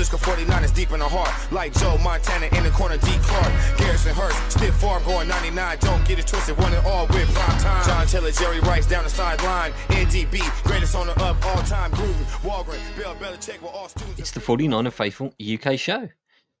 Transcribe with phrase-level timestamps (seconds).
[0.00, 1.28] Cisco 49 is deep in the heart.
[1.52, 3.18] Like Joe Montana in the corner, D.
[3.20, 3.52] Clark.
[3.76, 5.76] Garrison Hearst, stiff farm going 99.
[5.78, 7.84] Don't get it twisted, one and all with prime time.
[7.84, 9.72] John Taylor, Jerry Rice down the sideline.
[9.88, 11.90] NDB, greatest owner of all time.
[11.90, 14.18] Gruden, Holmgren, Bill Belichick, were all students.
[14.18, 16.08] It's the 49er Faithful UK show.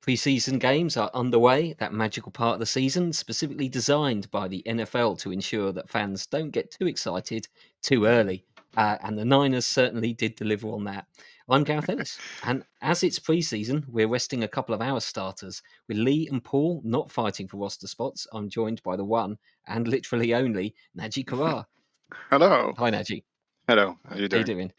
[0.02, 5.18] Pre-season games are underway, that magical part of the season, specifically designed by the NFL
[5.20, 7.48] to ensure that fans don't get too excited
[7.80, 8.44] too early.
[8.76, 11.06] Uh, and the Niners certainly did deliver on that.
[11.50, 15.60] I'm Gareth Ellis, and as it's pre-season, we're resting a couple of our starters.
[15.88, 19.36] With Lee and Paul not fighting for roster spots, I'm joined by the one
[19.66, 21.66] and literally only Naji Karar.
[22.30, 22.72] Hello.
[22.78, 23.24] Hi, Naji.
[23.66, 23.98] Hello.
[24.08, 24.42] How you doing?
[24.44, 24.72] How you doing?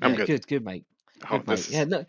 [0.00, 0.26] I'm yeah, good.
[0.26, 0.86] good, good, mate.
[1.30, 1.68] Oh, Good, mate.
[1.70, 2.06] Yeah, no,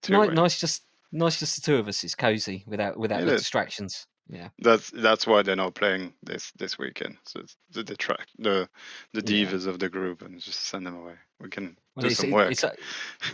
[0.00, 0.34] two ni- way.
[0.34, 2.02] nice, just nice, just the two of us.
[2.04, 4.06] It's cozy without without the distractions.
[4.28, 7.18] Yeah, That's that's why they're not playing this this weekend.
[7.26, 8.66] So it's the detract the
[9.12, 9.44] the Yeah.
[9.44, 11.14] divas of the group and just send them away.
[11.42, 12.50] We can well, do it's, some work.
[12.52, 12.74] it's uh,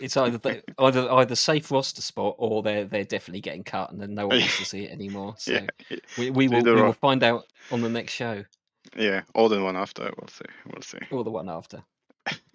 [0.01, 4.01] it's either they, either either safe roster spot or they're they're definitely getting cut and
[4.01, 5.35] then no one wants to see it anymore.
[5.39, 8.45] So yeah, we, we will we will find out on the next show
[8.97, 10.11] yeah, or the one after.
[10.19, 10.45] We'll see.
[10.67, 10.99] We'll see.
[11.11, 11.83] or the one after.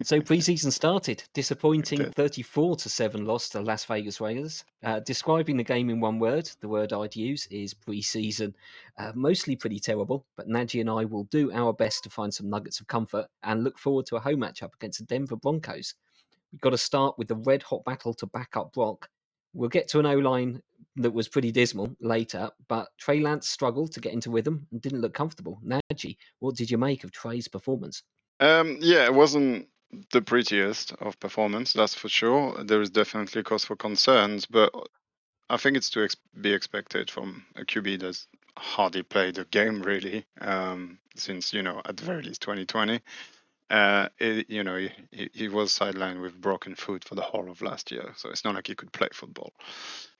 [0.02, 1.24] So preseason started.
[1.32, 4.62] Disappointing 34 to 7 loss to Las Vegas Raiders.
[4.82, 8.52] Uh, describing the game in one word, the word I'd use is preseason.
[8.98, 12.50] Uh, mostly pretty terrible, but Nadji and I will do our best to find some
[12.50, 15.94] nuggets of comfort and look forward to a home matchup against the Denver Broncos.
[16.52, 19.08] We've got to start with the red hot battle to back up Brock.
[19.54, 20.60] We'll get to an O line
[20.96, 25.00] that was pretty dismal later, but Trey Lance struggled to get into rhythm and didn't
[25.00, 25.60] look comfortable.
[25.64, 28.02] Nadji, what did you make of Trey's performance?
[28.44, 29.68] Um, yeah, it wasn't
[30.12, 32.62] the prettiest of performance, that's for sure.
[32.64, 34.72] There is definitely cause for concerns, but
[35.48, 38.26] I think it's to ex- be expected from a QB that's
[38.58, 43.00] hardly played a game really um, since you know at the very least 2020.
[43.70, 47.50] Uh, it, you know, he, he- he was sidelined with broken foot for the whole
[47.50, 49.52] of last year, so it's not like he could play football.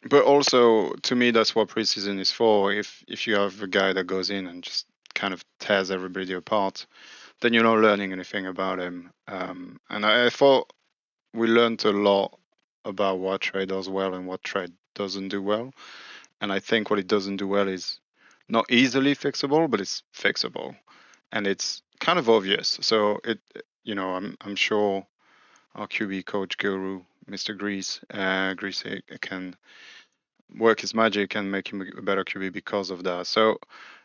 [0.08, 2.72] But also, to me, that's what preseason is for.
[2.72, 6.32] If if you have a guy that goes in and just kind of tears everybody
[6.34, 6.86] apart,
[7.40, 9.10] then you're not learning anything about him.
[9.28, 10.72] Um, and I, I thought
[11.32, 12.38] we learned a lot
[12.84, 15.72] about what Trey does well and what Trey doesn't do well.
[16.40, 17.98] And I think what it doesn't do well is
[18.48, 20.76] not easily fixable, but it's fixable,
[21.32, 22.78] and it's kind of obvious.
[22.82, 23.40] So it,
[23.84, 25.06] you know, I'm I'm sure
[25.74, 27.56] our QB coach guru, Mr.
[27.58, 29.56] Griese, uh, Griese uh, can
[30.56, 33.26] work his magic and make him a better QB because of that.
[33.26, 33.58] So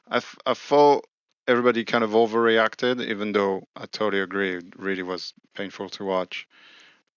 [0.09, 1.05] I, I thought
[1.49, 4.55] everybody kind of overreacted, even though I totally agree.
[4.57, 6.47] It really was painful to watch.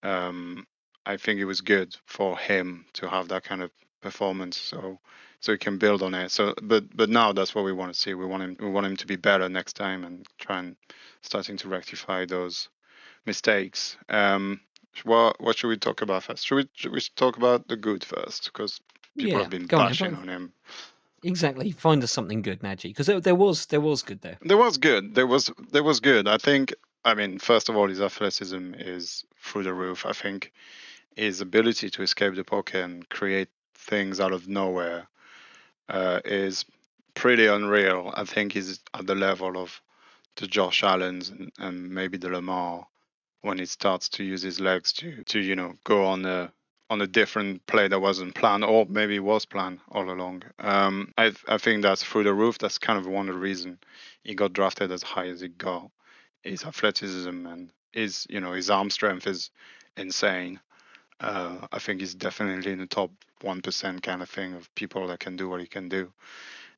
[0.02, 0.66] Um,
[1.06, 3.70] I think it was good for him to have that kind of
[4.00, 4.98] performance, so
[5.40, 6.30] so he can build on it.
[6.30, 8.14] So, but but now that's what we want to see.
[8.14, 10.76] We want him we want him to be better next time and try and
[11.22, 12.68] starting to rectify those
[13.26, 13.96] mistakes.
[14.08, 14.60] Um,
[15.04, 16.46] what what should we talk about first?
[16.46, 18.46] Should we should we talk about the good first?
[18.46, 18.80] Because
[19.18, 20.52] people Yeah, have been go on, bashing on him.
[21.22, 21.70] Exactly.
[21.70, 24.38] Find us something good, Nadji, because there, there was there was good there.
[24.42, 25.14] There was good.
[25.14, 26.28] There was there was good.
[26.28, 26.74] I think.
[27.04, 30.06] I mean, first of all, his athleticism is through the roof.
[30.06, 30.52] I think
[31.16, 35.08] his ability to escape the pocket and create things out of nowhere
[35.88, 36.64] uh, is
[37.14, 38.12] pretty unreal.
[38.16, 39.80] I think he's at the level of
[40.36, 42.86] the Josh Allen's and, and maybe the Lamar
[43.42, 46.52] when he starts to use his legs to to you know go on a
[46.92, 50.42] on a different play that wasn't planned or maybe was planned all along.
[50.58, 52.58] Um, I I think that's through the roof.
[52.58, 53.78] That's kind of one of the reason
[54.22, 55.90] he got drafted as high as he got.
[56.42, 59.50] His athleticism and his you know his arm strength is
[59.96, 60.60] insane.
[61.18, 63.10] Uh, I think he's definitely in the top
[63.40, 66.12] one percent kind of thing of people that can do what he can do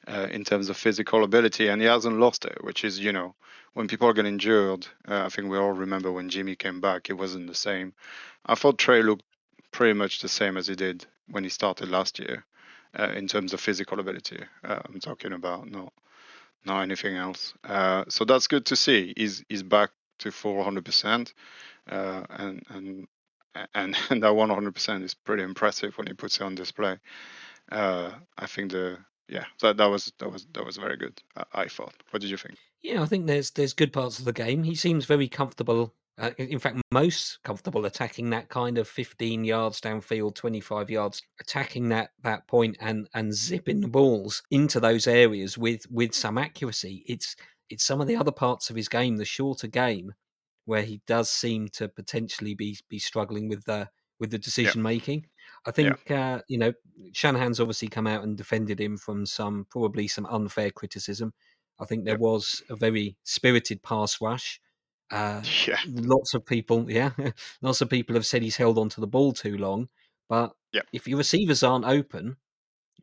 [0.07, 2.63] uh, in terms of physical ability, and he hasn't lost it.
[2.63, 3.35] Which is you know
[3.73, 7.15] when people get injured, uh, I think we all remember when Jimmy came back, it
[7.15, 7.95] wasn't the same.
[8.47, 9.25] I thought Trey looked
[9.75, 12.45] pretty much the same as he did when he started last year
[12.97, 14.39] uh, in terms of physical ability.
[14.63, 15.93] Uh, I'm talking about not
[16.65, 17.53] not anything else.
[17.65, 19.13] Uh, so that's good to see.
[19.17, 19.91] He's he's back
[20.21, 21.33] to 400%,
[21.91, 23.09] uh, and and
[23.75, 26.97] and and that 100% is pretty impressive when he puts it on display.
[27.71, 28.99] Uh, I think the
[29.29, 31.21] yeah that that was that was that was very good.
[31.37, 31.95] I, I thought.
[32.11, 32.59] What did you think?
[32.81, 34.63] Yeah, I think there's there's good parts of the game.
[34.63, 35.93] He seems very comfortable.
[36.17, 41.89] Uh, in fact, most comfortable attacking that kind of 15 yards downfield, 25 yards, attacking
[41.89, 47.05] that that point and and zipping the balls into those areas with with some accuracy.
[47.09, 47.35] It's
[47.69, 50.13] it's some of the other parts of his game, the shorter game,
[50.67, 53.89] where he does seem to potentially be be struggling with the
[54.21, 55.27] with the decision making.
[55.67, 56.73] I think uh, you know
[57.13, 61.33] Shanahan's obviously come out and defended him from some probably some unfair criticism.
[61.81, 62.21] I think there Yep.
[62.21, 64.61] was a very spirited pass rush.
[65.11, 65.79] Uh, Yeah.
[65.87, 67.11] lots of people, yeah,
[67.63, 69.89] lots of people have said he's held onto the ball too long.
[70.29, 70.87] But Yep.
[70.93, 72.37] if your receivers aren't open,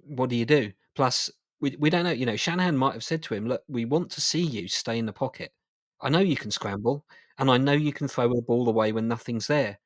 [0.03, 0.74] what do you do?
[0.95, 1.30] Plus,
[1.62, 2.12] we we don't know.
[2.12, 4.98] You know, Shanahan might have said to him, "Look, we want to see you stay
[4.98, 5.53] in the pocket.
[6.01, 7.06] I know you can scramble,
[7.38, 9.80] and I know you can throw the ball away when nothing's there.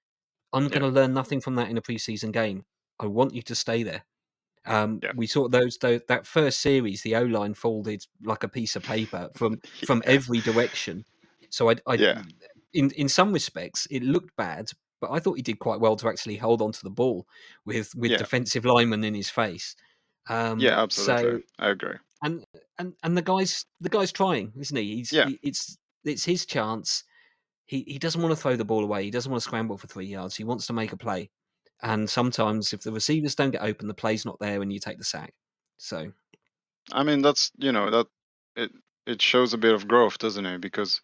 [0.54, 0.70] I'm Yeah.
[0.70, 2.66] going to learn nothing from that in a preseason game.
[3.00, 4.06] I want you to stay there."
[4.66, 5.12] Um, Yeah.
[5.16, 7.02] We saw those, those that first series.
[7.04, 11.06] The O line folded like a piece of paper from from every direction.
[11.50, 12.24] So I, I Yeah.
[12.74, 14.70] in in some respects, it looked bad,
[15.02, 17.28] but I thought he did quite well to actually hold on to the ball
[17.66, 18.18] with with Yeah.
[18.18, 19.76] defensive linemen in his face.
[20.30, 21.40] Um, Yeah, absolutely.
[21.40, 21.98] So I agree.
[22.24, 22.46] and
[22.80, 24.98] and and the guy's the guy's trying, isn't he?
[24.98, 25.28] He's Yeah.
[25.28, 27.04] he, it's it's his chance.
[27.66, 29.04] He he doesn't want to throw the ball away.
[29.06, 30.36] He doesn't want to scramble for three yards.
[30.36, 31.30] He wants to make a play.
[31.82, 34.98] And sometimes, if the receivers don't get open, the play's not there, and you take
[34.98, 35.34] the sack.
[35.78, 36.12] So
[36.92, 38.08] I mean, that's you know that
[38.56, 38.72] it
[39.06, 40.62] it shows a bit of growth, doesn't it?
[40.62, 41.02] Because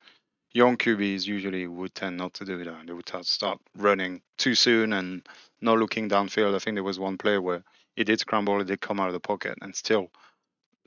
[0.53, 2.87] young QBs usually would tend not to do that.
[2.87, 5.27] They would start- running too soon and
[5.61, 6.55] not looking downfield.
[6.55, 7.63] I think there was one play where
[7.95, 10.11] he did scramble, he did come out of the pocket and still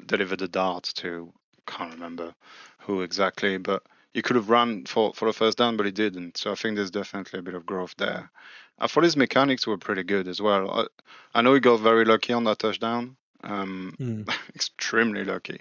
[0.07, 1.33] delivered the dart to
[1.67, 2.35] can't remember
[2.81, 3.83] who exactly, but
[4.13, 6.37] he could have run for for a first down, but he didn't.
[6.37, 8.31] So I think there's definitely a bit of growth there.
[8.79, 10.71] I thought his mechanics were pretty good as well.
[10.71, 13.17] I, I know he got very lucky on that touchdown.
[13.43, 15.61] Um, mm, extremely lucky,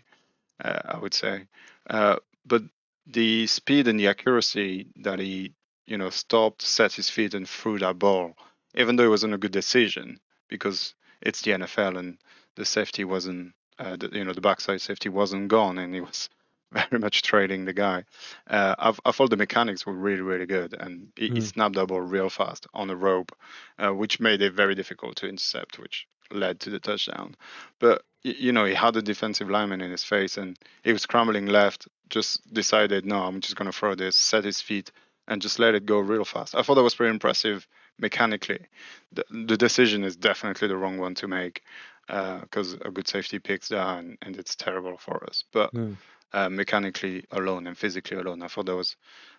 [0.63, 1.47] uh, I would say.
[1.89, 2.63] Uh, but
[3.07, 5.53] the speed and the accuracy that he,
[5.85, 8.35] you know, stopped, set his feet, and threw that ball,
[8.75, 12.17] even though it wasn't a good decision because it's the NFL and
[12.55, 16.29] the safety wasn't, uh, the, you know, the backside safety wasn't gone and he was
[16.71, 18.03] very much trailing the guy.
[18.47, 21.41] Uh, I, I thought the mechanics were really, really good and he, he Mm.
[21.41, 23.31] snapped that ball real fast on a rope,
[23.79, 27.35] uh, which made it very difficult to intercept, which led to the touchdown.
[27.79, 31.45] But you know, he had a defensive lineman in his face, and he was scrambling
[31.45, 31.87] left.
[32.09, 34.91] Just decided, no, I'm just gonna throw this, set his feet,
[35.27, 36.55] and just let it go real fast.
[36.55, 37.67] I thought that was pretty impressive
[37.99, 38.65] mechanically.
[39.11, 41.63] The, the decision is definitely the wrong one to make
[42.07, 45.45] because a good safety picks that, and, and it's terrible for us.
[45.53, 45.95] But mm.
[46.33, 48.95] uh, mechanically alone and physically alone, I thought that was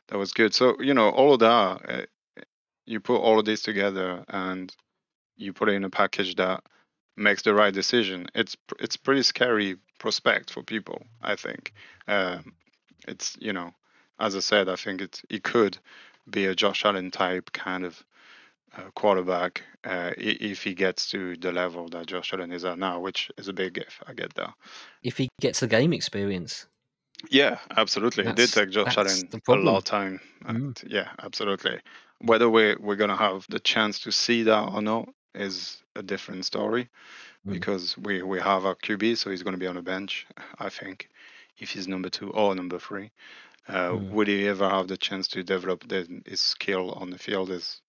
[0.08, 0.54] that was good.
[0.54, 1.90] So you know, all of that,
[2.36, 2.42] uh,
[2.86, 4.74] you put all of this together, and
[5.36, 6.62] you put it in a package that
[7.16, 8.26] makes the right decision.
[8.34, 11.02] It's it's pretty scary prospect for people.
[11.22, 11.72] I think
[12.08, 12.54] um,
[13.06, 13.72] it's you know,
[14.18, 15.78] as I said, I think it it could
[16.28, 18.02] be a Josh Allen type kind of
[18.76, 23.00] uh, quarterback uh, if he gets to the level that Josh Allen is at now,
[23.00, 24.00] which is a big if.
[24.06, 24.54] I get that.
[25.02, 26.66] if he gets the game experience,
[27.30, 28.26] Yeah, absolutely.
[28.26, 30.20] It did take Josh that's Allen a lot of time.
[30.44, 30.50] Mm.
[30.50, 31.80] And yeah, absolutely.
[32.20, 36.02] Whether we're, we're going to have the chance to see that or not is a
[36.02, 36.88] different story
[37.46, 37.52] Mm.
[37.52, 40.26] because we, we have a QB, so he's going to be on a bench,
[40.58, 41.10] I think,
[41.58, 43.10] if he's number two or number three.
[43.68, 44.10] Uh, Mm.
[44.10, 47.50] Would he ever have the chance to develop the, his skill on the field?
[47.50, 47.82] Is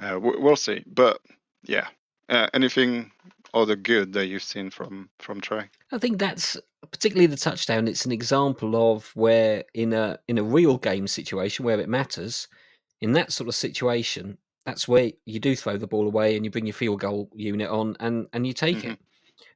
[0.00, 0.82] uh, we- we'll see.
[0.86, 1.20] But
[1.62, 1.86] yeah,
[2.28, 3.12] uh, anything
[3.52, 5.70] other good that you've seen from from Trey?
[5.92, 6.56] I think that's
[6.90, 7.86] particularly the touchdown.
[7.86, 12.48] It's an example of where in a in a real game situation where it matters,
[13.00, 16.50] in that sort of situation, that's where you do throw the ball away and you
[16.50, 18.92] bring your field goal unit on and and you take Mhm.
[18.92, 18.98] it.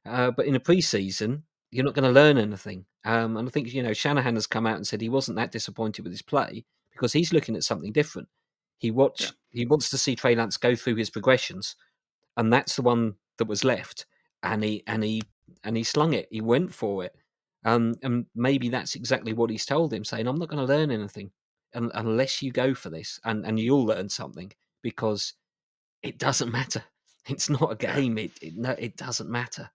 [0.05, 2.85] Uh, but in a preseason, you're not going to learn anything.
[3.05, 5.51] Um, and I think you know Shanahan has come out and said he wasn't that
[5.51, 8.27] disappointed with his play because he's looking at something different.
[8.77, 11.75] He watched he wants to see Trey Lance go through his progressions,
[12.37, 14.05] and that's the one that was left.
[14.43, 15.21] And he and he
[15.63, 16.27] and he slung it.
[16.31, 17.15] He went for it.
[17.65, 20.91] Um, and maybe that's exactly what he's told him, saying, "I'm not going to learn
[20.91, 21.31] anything
[21.73, 25.33] unless you go for this, and and you'll learn something because
[26.03, 26.83] it doesn't matter.
[27.27, 28.17] It's not a game.
[28.17, 29.69] It it no, it doesn't matter."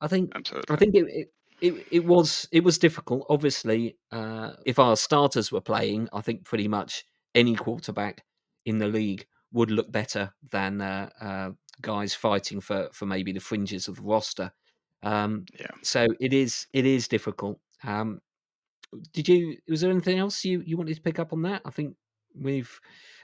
[0.00, 0.74] I think Absolutely.
[0.74, 1.28] I think it, it
[1.60, 3.26] it it was it was difficult.
[3.28, 8.24] Obviously, uh, if our starters were playing, I think pretty much any quarterback
[8.64, 11.50] in the league would look better than uh, uh,
[11.82, 14.52] guys fighting for for maybe the fringes of the roster.
[15.02, 15.66] Um, Yeah.
[15.82, 17.60] so it is it is difficult.
[17.82, 18.20] Um,
[19.12, 19.58] did you?
[19.68, 21.62] Was there anything else you you wanted to pick up on that?
[21.64, 21.96] I think
[22.34, 22.80] we've.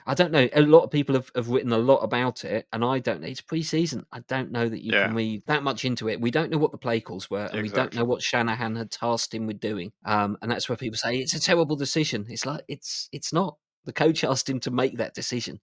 [0.07, 0.49] I don't know.
[0.53, 3.21] A lot of people have, have written a lot about it, and I don't.
[3.21, 3.29] know.
[3.29, 4.07] It's pre-season.
[4.13, 5.07] I don't know that you Yeah.
[5.07, 6.21] can read that much into it.
[6.21, 8.91] We don't know what the play calls were, and we don't know what Shanahan had
[8.91, 9.93] tasked him with doing.
[10.05, 12.27] Um, and that's where people say it's a terrible decision.
[12.29, 13.57] It's like it's it's not.
[13.85, 15.61] The coach asked him to make that decision.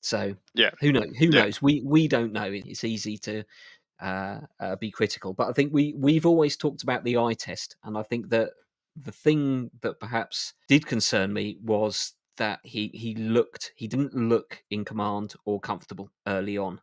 [0.00, 0.70] So Yeah.
[0.80, 1.16] who knows?
[1.18, 1.42] Who Yeah.
[1.44, 1.62] knows?
[1.62, 2.50] We we don't know.
[2.52, 3.44] It's easy to
[4.00, 7.76] uh, uh, be critical, but I think we we've always talked about the eye test,
[7.84, 8.50] and I think that
[8.96, 14.62] the thing that perhaps did concern me was that he he looked he didn't look
[14.70, 16.80] in command or comfortable early on.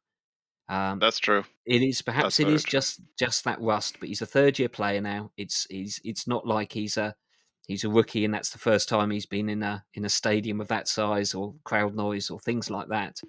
[0.69, 1.43] Um, That's true.
[1.65, 2.71] it is perhaps That's it is true.
[2.79, 5.31] just just that rust, but he's a third year player now.
[5.37, 7.15] It's he's it's not like he's a
[7.67, 10.61] he's a rookie and that's the first time he's been in a in a stadium
[10.61, 13.19] of that size or crowd noise or things like that.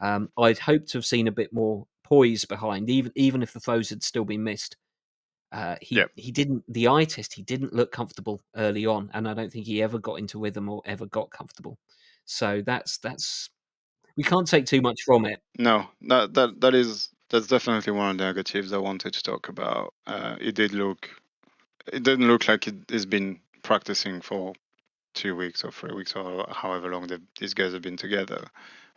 [0.00, 3.60] Um, I'd hoped to have seen a bit more poise behind, even even if the
[3.60, 4.76] throws had still been missed.
[5.50, 6.10] Uh, he Yep.
[6.16, 7.34] he didn't the eye test.
[7.34, 10.68] He didn't look comfortable early on, and I don't think he ever got into rhythm
[10.68, 11.78] or ever got comfortable.
[12.24, 13.50] So that's that's
[14.16, 15.40] we can't take too much from it.
[15.58, 19.48] No, that that that is that's definitely one of the negatives I wanted to talk
[19.48, 19.94] about.
[20.06, 21.08] Uh, it did look,
[21.92, 24.54] it didn't look like it has been practicing for
[25.14, 28.46] two weeks or three weeks or however long these guys have been together,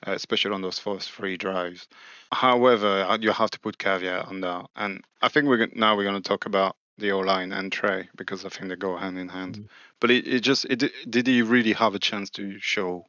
[0.04, 1.88] especially on those first three drives.
[2.32, 6.04] However, uh, you have to put caveat on that, and I think we're now we're
[6.04, 9.18] going to talk about the O line and Trey because I think they go hand
[9.18, 9.58] in hand.
[9.58, 9.68] Mhm.
[10.00, 13.06] But it, it just it, did he really have a chance to show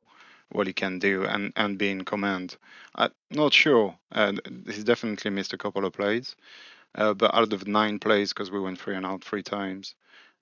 [0.50, 2.56] what he can do and and be in command?
[2.94, 3.96] I'm not sure.
[4.11, 4.32] Uh,
[4.66, 6.37] he's definitely missed a couple of plays,
[6.94, 9.94] uh, but out of nine plays, because we went three and out three times,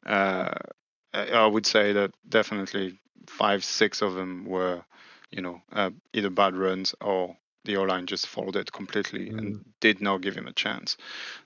[0.07, 0.53] uh,
[1.15, 4.83] I would say that definitely five, six of them were,
[5.31, 10.01] you know, uh, either bad runs or the O line just folded completely and did
[10.01, 10.97] not give him a chance.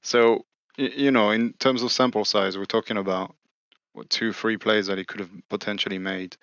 [0.02, 3.34] So, you know, in terms of sample size, we're talking about
[3.92, 6.36] what, two, three plays that he could have potentially made.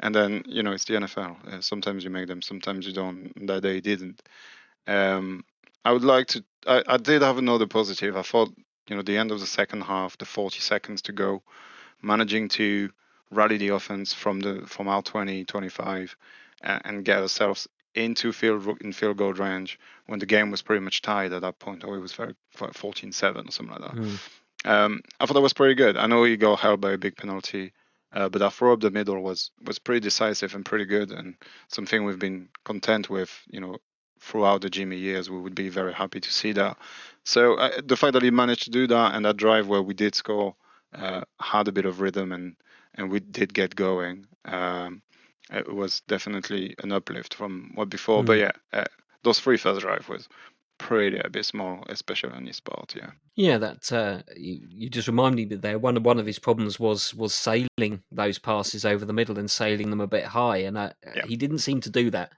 [0.00, 1.52] And then, you know, it's the NFL.
[1.52, 3.32] Uh, sometimes you make them, sometimes you don't.
[3.36, 4.22] and That day he didn't.
[4.86, 5.44] Um,
[5.84, 6.44] I would like to.
[6.66, 8.16] I, I did have another positive.
[8.16, 8.52] I thought,
[8.88, 11.42] you know, the end of the second half, the 40 seconds to go,
[12.02, 12.90] managing to
[13.30, 18.80] rally the offense from the from our 20, 25, uh, and get ourselves into field
[18.80, 21.96] in field goal range when the game was pretty much tied at that point, or
[21.96, 24.00] it was very 14-7 or something like that.
[24.00, 24.18] Mm.
[24.64, 25.96] Um, I thought that was pretty good.
[25.96, 27.72] I know he got held by a big penalty,
[28.12, 31.34] uh, but that throw up the middle was was pretty decisive and pretty good, and
[31.68, 33.30] something we've been content with.
[33.48, 33.76] You know,
[34.20, 36.76] throughout the Jimmy years, we would be very happy to see that.
[37.24, 39.94] So uh, the fact that he managed to do that and that drive where we
[39.94, 40.56] did score
[40.94, 42.56] uh, had a bit of rhythm and
[42.94, 44.26] and we did get going.
[44.44, 45.02] Um,
[45.50, 48.24] it was definitely an uplift from what before.
[48.24, 48.40] But Mm.
[48.40, 48.84] yeah, uh,
[49.22, 50.28] those three first drive was
[50.78, 52.94] pretty abysmal, especially on his part.
[52.96, 53.10] Yeah.
[53.34, 56.38] Yeah, that uh, you, you just remind me that there one of one of his
[56.40, 60.58] problems was was sailing those passes over the middle and sailing them a bit high,
[60.58, 61.26] and uh, Yeah.
[61.26, 62.32] he didn't seem to do that.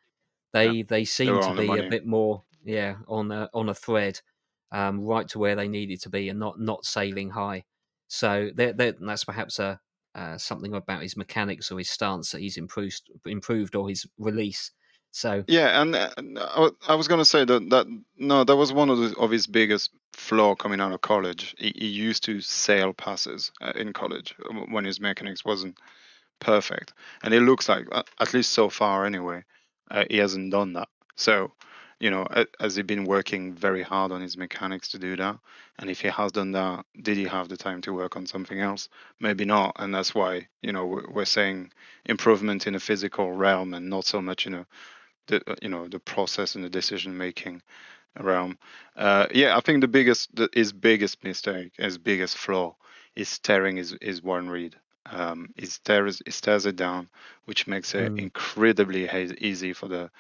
[0.53, 4.21] They they seem were to be a bit more yeah on a on a thread,
[4.73, 7.65] um, right to where they needed to be, and not not sailing high.
[8.09, 9.81] So they're, they're, that's perhaps a
[10.15, 14.73] uh, something about his mechanics or his stance that he's improved improved or his release.
[15.13, 17.87] So Yeah, and uh, I was gonna say that that
[18.17, 21.55] no, that was one of the, of his biggest flaw coming out of college.
[21.59, 25.79] He, he used to sail passes uh, in college uh, when his mechanics wasn't
[26.41, 29.43] perfect, and it looks like, uh, at least so far anyway,
[29.91, 30.89] uh, he hasn't done that.
[31.17, 31.53] So,
[32.01, 32.27] you know,
[32.61, 35.39] has he been working very hard on his mechanics to do that?
[35.79, 38.61] And if he has done that, did he have the time to work on something
[38.61, 38.89] else?
[39.21, 41.73] Maybe not, and that's why you know we're saying
[42.07, 44.67] improvement in a physical realm and not so much in a
[45.29, 47.63] the uh, you know the process and the decision making
[48.21, 48.59] realm.
[48.97, 52.77] Uh, yeah, I think the biggest the, his biggest mistake, his biggest flaw,
[53.17, 54.77] is staring his his one read.
[55.07, 57.09] Um, he stares he stares it down,
[57.47, 58.17] which makes it Mm.
[58.17, 60.11] incredibly easy for the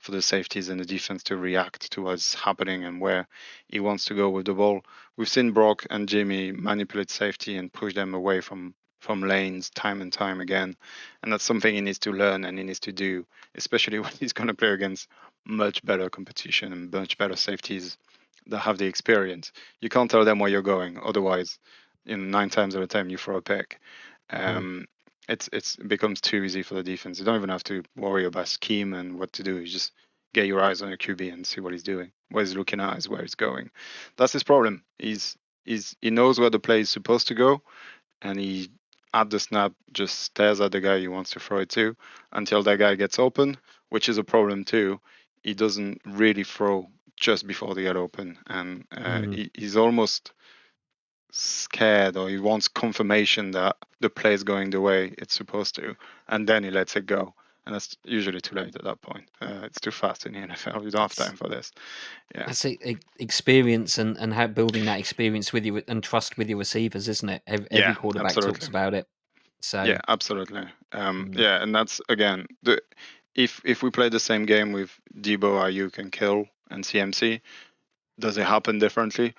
[0.00, 3.28] for the safeties and the defense to react to what's happening and where
[3.68, 4.82] he wants to go with the ball.
[5.16, 10.02] We've seen Brock and Jimmy manipulate safety and push them away from from lanes time
[10.02, 10.76] and time again,
[11.22, 14.32] and that's something he needs to learn and he needs to do especially when he's
[14.32, 15.08] going to play against
[15.46, 17.96] much better competition and much better safeties
[18.46, 19.52] that have the experience.
[19.80, 21.58] You can't tell them where you're going, otherwise,
[22.04, 23.80] you know, nine times out of ten you throw a pick.
[24.30, 24.86] Um,
[25.30, 27.18] It's it's it becomes too easy for the defense.
[27.20, 29.58] You don't even have to worry about scheme and what to do.
[29.58, 29.92] You just
[30.34, 32.12] get your eyes on your QB and see what he's doing.
[32.30, 33.70] What he's looking at is where he's going.
[34.18, 34.84] That's his problem.
[34.98, 37.62] He's he's he knows where the play is supposed to go,
[38.22, 38.70] and he
[39.14, 41.96] at the snap just stares at the guy he wants to throw it to
[42.32, 43.56] until that guy gets open,
[43.90, 45.00] which is a problem too.
[45.42, 49.34] He doesn't really throw just before they get open, and uh, Mhm.
[49.34, 50.32] he, he's almost
[51.32, 55.96] scared or he wants confirmation that the play is going the way it's supposed to,
[56.28, 57.34] and then he lets it go.
[57.66, 59.28] And that's usually too late at that point.
[59.40, 60.82] Uh, it's too fast in the NFL.
[60.82, 61.70] You don't have time for this.
[62.34, 62.46] Yeah.
[62.46, 66.48] That's e- e- experience and, and how building that experience with you and trust with
[66.48, 67.42] your receivers, isn't it?
[67.46, 69.06] Every, every Yeah, quarterback talks about it.
[69.60, 70.66] So Yeah, absolutely.
[70.92, 71.38] Um, Mm.
[71.38, 72.80] Yeah, and that's again the
[73.34, 77.40] if if we play the same game with Deebo, Aiyuk, and Kill and CMC,
[78.18, 79.34] does it happen differently?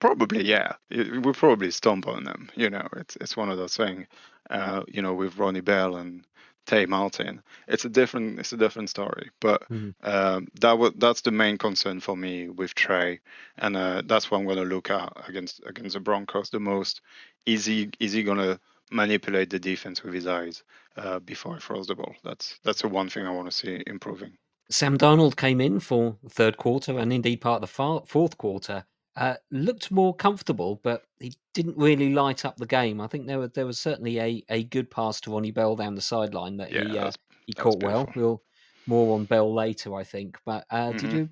[0.00, 0.72] Probably, yeah.
[0.90, 2.50] It- We probably stomp on them.
[2.56, 4.06] You know, it's it's one of those things.
[4.50, 6.26] Uh, you know, with Ronnie Bell and
[6.66, 9.30] Tay Martin, it's a different it's a different story.
[9.40, 9.94] But Mhm.
[10.02, 13.20] um, that was that's the main concern for me with Trey,
[13.58, 17.00] and uh, that's what I'm going to look at against against the Broncos the most.
[17.46, 20.62] Is he is he going to manipulate the defense with his eyes
[20.96, 22.14] uh, before he throws the ball?
[22.24, 24.36] That's that's the one thing I want to see improving.
[24.70, 28.84] Sam Darnold came in for third quarter and indeed part of the far, fourth quarter.
[29.16, 33.00] Uh, looked more comfortable, but he didn't really light up the game.
[33.00, 35.94] I think there was there was certainly a, a good pass to Ronnie Bell down
[35.94, 37.12] the sideline that Yeah, he uh,
[37.46, 38.10] he that's caught well.
[38.16, 38.42] We'll
[38.86, 40.38] more on Bell later, I think.
[40.44, 41.30] But uh, did hmm you?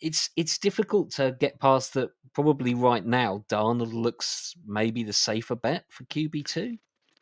[0.00, 2.10] It's it's difficult to get past that.
[2.34, 6.78] Probably right now, Darnold looks maybe the safer bet for QB two.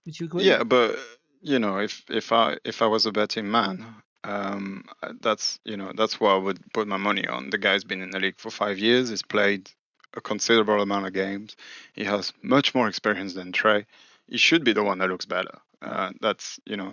[0.07, 0.55] Would you agree?
[0.55, 0.99] Yeah, but
[1.41, 5.77] you know, if if I if I was a betting man, um, uh, that's you
[5.77, 7.51] know that's what I would put my money on.
[7.51, 9.09] The guy's been in the league for five years.
[9.09, 9.71] He's played
[10.15, 11.57] a considerable amount of games.
[11.93, 13.87] He has much more experience than Trey.
[14.29, 15.59] He should be the one that looks better.
[15.83, 16.93] Uh, that's you know,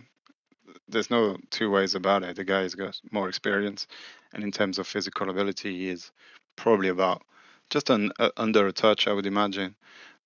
[0.88, 2.36] there's no two ways about it.
[2.36, 3.88] The guy's got more experience,
[4.34, 6.12] and in terms of physical ability, he is
[6.56, 7.24] probably about
[7.70, 9.76] just an, uh, under a touch, I would imagine.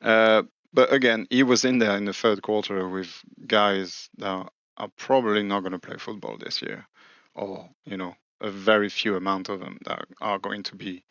[0.02, 0.44] Uh,
[0.74, 3.10] but again, he was in there in the third quarter with
[3.46, 6.88] guys that are probably not going to play football this year,
[7.36, 11.04] or you know, a very few amount of them that are going to be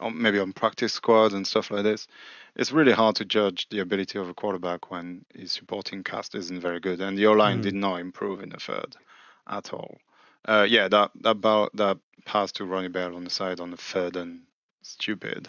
[0.00, 2.06] on, maybe on practice squads and stuff like this.
[2.56, 6.60] It's really hard to judge the ability of a quarterback when his supporting cast isn't
[6.60, 7.62] very good, and the O line Mm.
[7.62, 8.96] did not improve in the third
[9.46, 9.98] at all.
[10.46, 13.76] Uh, yeah, that that ball, that pass to Ronnie Bell on the side on the
[13.76, 14.42] third and
[14.82, 15.48] stupid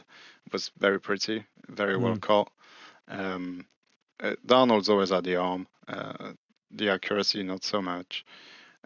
[0.52, 2.22] was very pretty, very well Mm.
[2.22, 2.52] caught.
[3.08, 3.66] Um,
[4.20, 6.34] uh, Darnold's always had the arm, uh,
[6.76, 8.26] the accuracy not so much.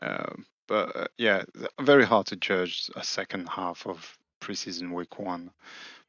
[0.01, 1.43] Um, but uh, yeah,
[1.81, 5.51] very hard to judge a second half of preseason week one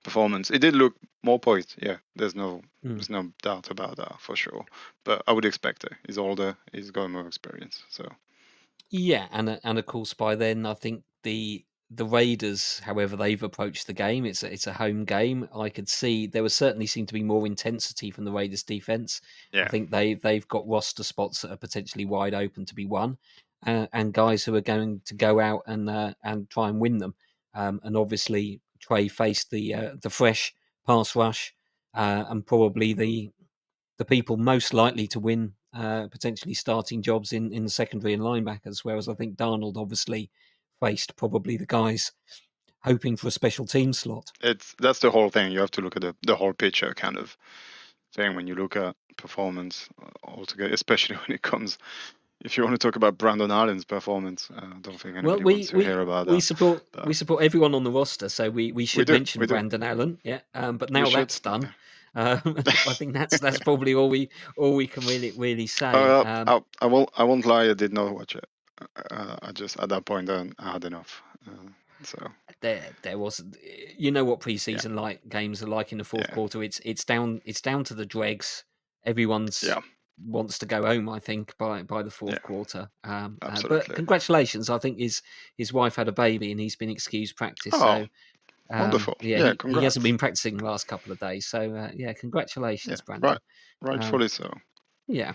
[0.02, 0.50] performance.
[0.50, 1.75] It did look more poised.
[1.83, 2.97] Yeah, there's no Mm.
[2.97, 4.64] there's no doubt about that for sure.
[5.04, 5.92] But I would expect it.
[6.06, 6.56] He's older.
[6.73, 7.83] He's got more experience.
[7.90, 8.09] So
[8.90, 13.42] Yeah, and uh, and of course by then I think the the Raiders, however they've
[13.42, 15.48] approached the game, it's a, it's a home game.
[15.54, 19.20] I could see there was certainly seemed to be more intensity from the Raiders defense.
[19.66, 23.18] I think they they've got roster spots that are potentially wide open to be won,
[23.66, 26.98] uh, and guys who are going to go out and uh, and try and win
[26.98, 27.14] them.
[27.54, 30.54] Um, and obviously Trey faced the uh, the fresh
[30.86, 31.54] pass rush
[31.94, 33.30] uh, and probably the
[33.99, 38.22] the people most likely to win uh, potentially starting jobs in, in the secondary and
[38.22, 40.30] linebackers, whereas I think Darnold obviously
[40.80, 42.12] faced probably the guys
[42.82, 44.30] hoping for a special team slot.
[44.43, 45.52] it's that's the whole thing.
[45.52, 47.36] You have to look at the the whole picture kind of
[48.15, 51.78] thing when you look at performance uh, altogether, especially when it comes.
[52.45, 55.39] If you want to talk about Brandon Allen's performance, uh, I don't think anybody Well,
[55.39, 56.32] we wants to we, hear about that.
[56.32, 59.41] we support but- we support everyone on the roster, so we, we should do, mention
[59.41, 59.54] we do.
[59.54, 60.19] Brandon Allen.
[60.23, 61.73] Yeah, um, but now that's done.
[62.19, 65.89] Um, I think that's that's probably all we all we can really really say.
[65.89, 66.49] Uh, Um,
[66.80, 67.10] I, I won't.
[67.15, 67.69] I won't lie.
[67.69, 68.47] I did not watch it.
[69.10, 71.23] Uh, I just at that point I had enough.
[71.47, 71.71] Uh,
[72.02, 72.19] so
[72.60, 73.43] there there was
[73.99, 76.34] you know what preseason like games are like in the fourth Yeah.
[76.34, 78.65] quarter it's it's down it's down to the dregs
[79.04, 79.80] everyone's Yeah.
[80.25, 82.39] wants to go home i think by by the fourth Yeah.
[82.39, 85.23] quarter um uh, but congratulations i think his
[85.58, 88.06] his wife had a baby and he's been excused practice Oh, so
[88.71, 89.17] um, wonderful.
[89.21, 92.12] yeah, Yeah, he, he hasn't been practicing the last couple of days so uh, yeah
[92.15, 93.39] congratulations Yeah, brandon right.
[93.82, 94.52] rightfully so.
[95.08, 95.32] yeah.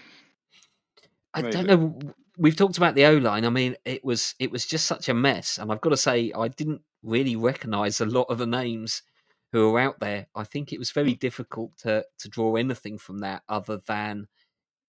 [1.34, 1.67] I Amazing.
[1.67, 2.13] don't know.
[2.37, 3.45] We've talked about the O line.
[3.45, 6.31] I mean, it was it was just such a mess, and I've got to say,
[6.35, 9.03] I didn't really recognise a lot of the names
[9.51, 10.27] who are out there.
[10.35, 14.27] I think it was very difficult to to draw anything from that other than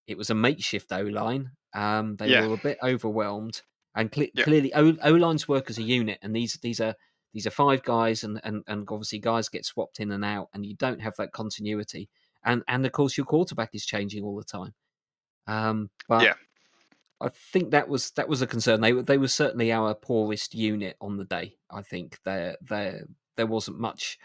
[0.07, 1.53] it was a makeshift O line.
[1.75, 2.41] Um, they Yeah.
[2.43, 3.63] were a bit overwhelmed,
[3.95, 4.45] and cle Yeah.
[4.45, 6.95] clearly O O lines work as a unit, and these these are
[7.35, 10.65] these are five guys, and, and and obviously guys get swapped in and out, and
[10.67, 12.09] you don't have that continuity,
[12.45, 14.75] and and of course your quarterback is changing all the time.
[15.47, 16.35] Um, but Yeah.
[17.23, 18.81] I think that was that was a concern.
[18.81, 21.57] They were they were certainly our poorest unit on the day.
[21.71, 23.05] I think there there
[23.37, 24.19] there wasn't much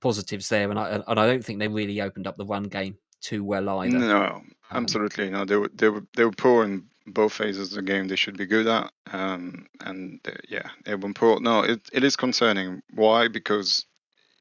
[0.00, 2.96] positives there, and I and I don't think they really opened up the run game
[3.20, 3.98] too well either.
[3.98, 5.30] No, Um, absolutely.
[5.30, 8.08] No, they were they were they were poor in both phases of the game.
[8.08, 8.92] They should be good at.
[9.12, 11.40] Um, and uh, yeah, they were poor.
[11.40, 12.82] No, it it is concerning.
[12.94, 13.28] Why?
[13.28, 13.86] Because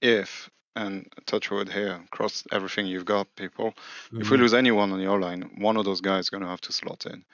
[0.02, 3.74] if and touch wood here, cross everything you've got, people.
[4.14, 6.50] If we mm, lose anyone on your line, one of those guys is going to
[6.50, 7.26] have to slot in.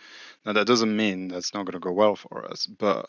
[0.46, 3.08] Now that doesn't mean that's not going to go well for us, but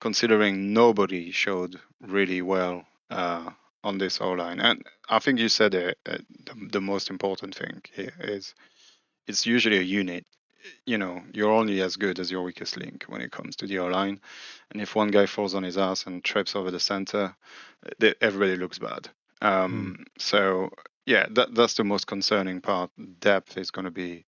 [0.00, 3.50] considering nobody showed really well uh,
[3.84, 7.54] on this O line, and I think you said it, uh, the, the most important
[7.54, 8.54] thing here is
[9.26, 10.26] it's usually a unit.
[10.84, 13.78] You know, you're only as good as your weakest link when it comes to the
[13.78, 14.20] O line,
[14.70, 17.34] and if one guy falls on his ass and trips over the center,
[18.00, 19.08] the, everybody looks bad.
[19.42, 20.70] Um, So
[21.06, 22.90] yeah, that that's the most concerning part.
[23.20, 24.24] Depth is going to be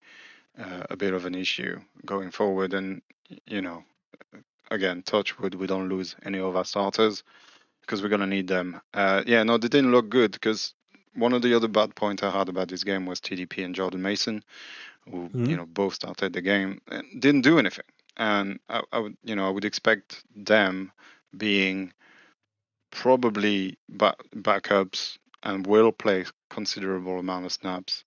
[0.59, 3.03] uh, a bit of an issue going forward, and
[3.47, 3.85] you know,
[4.71, 7.23] again, touch wood, we don't lose any of our starters
[7.83, 8.81] because we're going to need them.
[8.95, 10.75] Uh, yeah, no, they didn't look good because
[11.15, 14.03] one of the other bad points I had about this game was TDP and Jordan
[14.03, 14.43] Mason,
[15.11, 15.47] who Mhm.
[15.47, 17.85] you know both started the game and didn't do anything.
[18.17, 20.93] and I, I would you know I would expect them
[21.37, 21.93] being
[22.91, 28.05] probably back, backups and will play considerable amount of snaps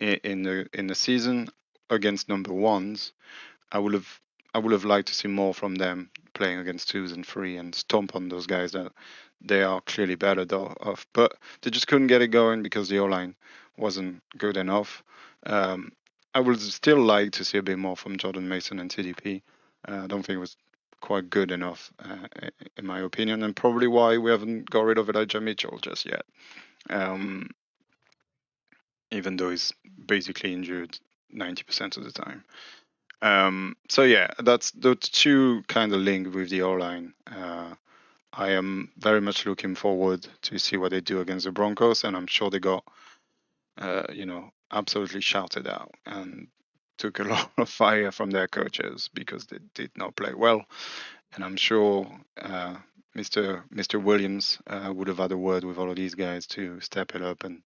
[0.00, 1.48] in, in the in the season
[1.90, 3.12] against number ones.
[3.72, 4.20] I would have
[4.54, 7.74] I would have liked to see more from them playing against twos and three and
[7.74, 8.92] stomp on those guys that
[9.40, 10.42] they are clearly better
[10.80, 11.06] off.
[11.12, 13.34] But they just couldn't get it going because the O line
[13.76, 15.02] wasn't good enough.
[15.44, 15.92] Um,
[16.34, 19.42] I would still like to see a bit more from Jordan Mason and TDP.
[19.88, 20.56] Uh, I don't think it was
[21.06, 22.26] quite good enough, uh,
[22.76, 26.22] in my opinion, and probably why we haven't got rid of Elijah Mitchell just yet.
[26.90, 27.50] Um,
[29.12, 29.72] even though he's
[30.04, 30.98] basically injured
[31.32, 32.42] 90% of the time.
[33.22, 37.14] Um, so yeah, that's the two kind of link with the O line.
[37.24, 37.74] Uh,
[38.32, 42.16] I am very much looking forward to see what they do against the Broncos, and
[42.16, 42.82] I'm sure they got,
[43.78, 46.48] uh, you know, absolutely shouted out and
[46.96, 50.64] took a lot of fire from their coaches because they did not play well.
[51.34, 52.06] And I'm sure
[52.40, 52.76] uh,
[53.16, 53.62] Mr.
[53.74, 54.02] Mr.
[54.02, 57.22] Williams uh, would have had a word with all of these guys to step it
[57.22, 57.62] up and,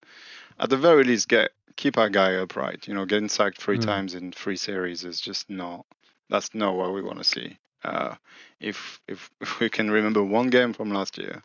[0.59, 2.87] at the very least, get keep our guy upright.
[2.87, 3.85] You know, getting sacked three mm.
[3.85, 5.87] times in three series is just not.
[6.29, 7.59] That's not what we want to see.
[7.83, 8.15] Uh,
[8.61, 11.43] if, if if we can remember one game from last year,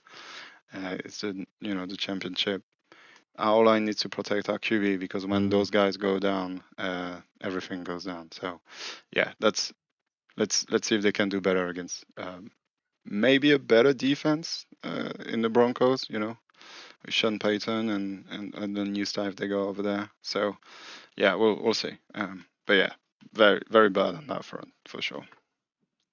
[0.73, 2.61] uh, it's the you know the championship
[3.37, 5.49] our line needs to protect our QB because when mm-hmm.
[5.49, 8.29] those guys go down, uh, everything goes down.
[8.31, 8.61] So,
[9.11, 9.73] yeah, that's
[10.37, 12.51] let's let's see if they can do better against um,
[13.05, 16.05] maybe a better defense uh, in the Broncos.
[16.09, 16.37] You know,
[17.05, 20.09] with Sean Payton and and and the new staff they go over there.
[20.21, 20.57] So,
[21.15, 21.97] yeah, we'll we'll see.
[22.13, 22.93] Um, but yeah,
[23.33, 25.25] very very bad on that front for sure.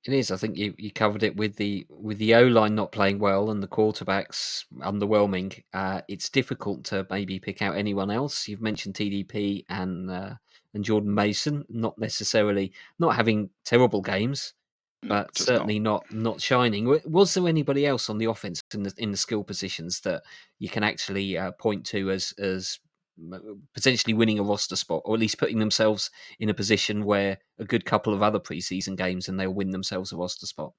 [0.04, 0.32] It is.
[0.32, 3.50] I think you, you covered it with the with the O line not playing well
[3.50, 5.62] and the quarterbacks underwhelming.
[5.72, 8.48] Uh, it's difficult to maybe pick out anyone else.
[8.48, 10.34] You've mentioned TDP and uh,
[10.74, 14.54] and Jordan Mason, not necessarily not having terrible games,
[15.04, 16.04] but Just certainly not.
[16.10, 16.98] not not shining.
[17.04, 20.24] Was there anybody else on the offense in the in the skill positions that
[20.58, 22.80] you can actually uh, point to as as
[23.74, 27.64] potentially winning a roster spot, or at least putting themselves in a position where a
[27.64, 30.72] good couple of other preseason games and they'll win themselves a roster spot.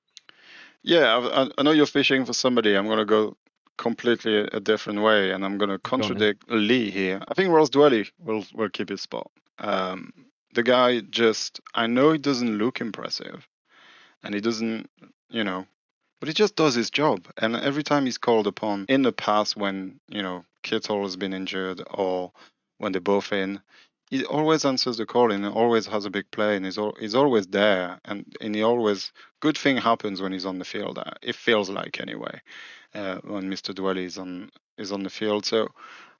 [0.83, 2.75] Yeah, I, I know you're fishing for somebody.
[2.75, 3.37] I'm going to go
[3.77, 7.21] completely a, different way, and I'm going to contradict Lee here.
[7.27, 9.31] I think Ross Dwelley will will keep his spot.
[9.59, 10.11] Um,
[10.53, 13.47] the guy just, I know he doesn't look impressive,
[14.23, 14.89] and he doesn't,
[15.29, 15.65] you know,
[16.23, 17.27] but he just does his job.
[17.37, 21.33] And every time he's called upon in the past, when you know Kittle has been
[21.33, 22.31] injured or
[22.77, 23.59] when they're both in,
[24.09, 27.13] he always answers the call and always has a big play and he's, al- he's
[27.13, 30.97] always there and, and he always good thing happens when he's on the field.
[30.97, 32.39] Uh, it feels like anyway
[32.95, 33.73] uh, when Mr.
[33.73, 35.45] Dwelley is on is on the field.
[35.45, 35.67] So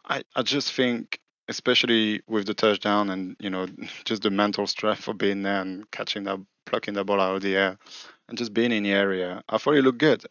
[0.03, 3.67] I, I just think especially with the touchdown and you know
[4.03, 7.41] just the mental strength for being there and catching that plucking the ball out of
[7.41, 7.77] the air
[8.27, 9.43] and just being in the area.
[9.49, 10.25] I thought he looked good.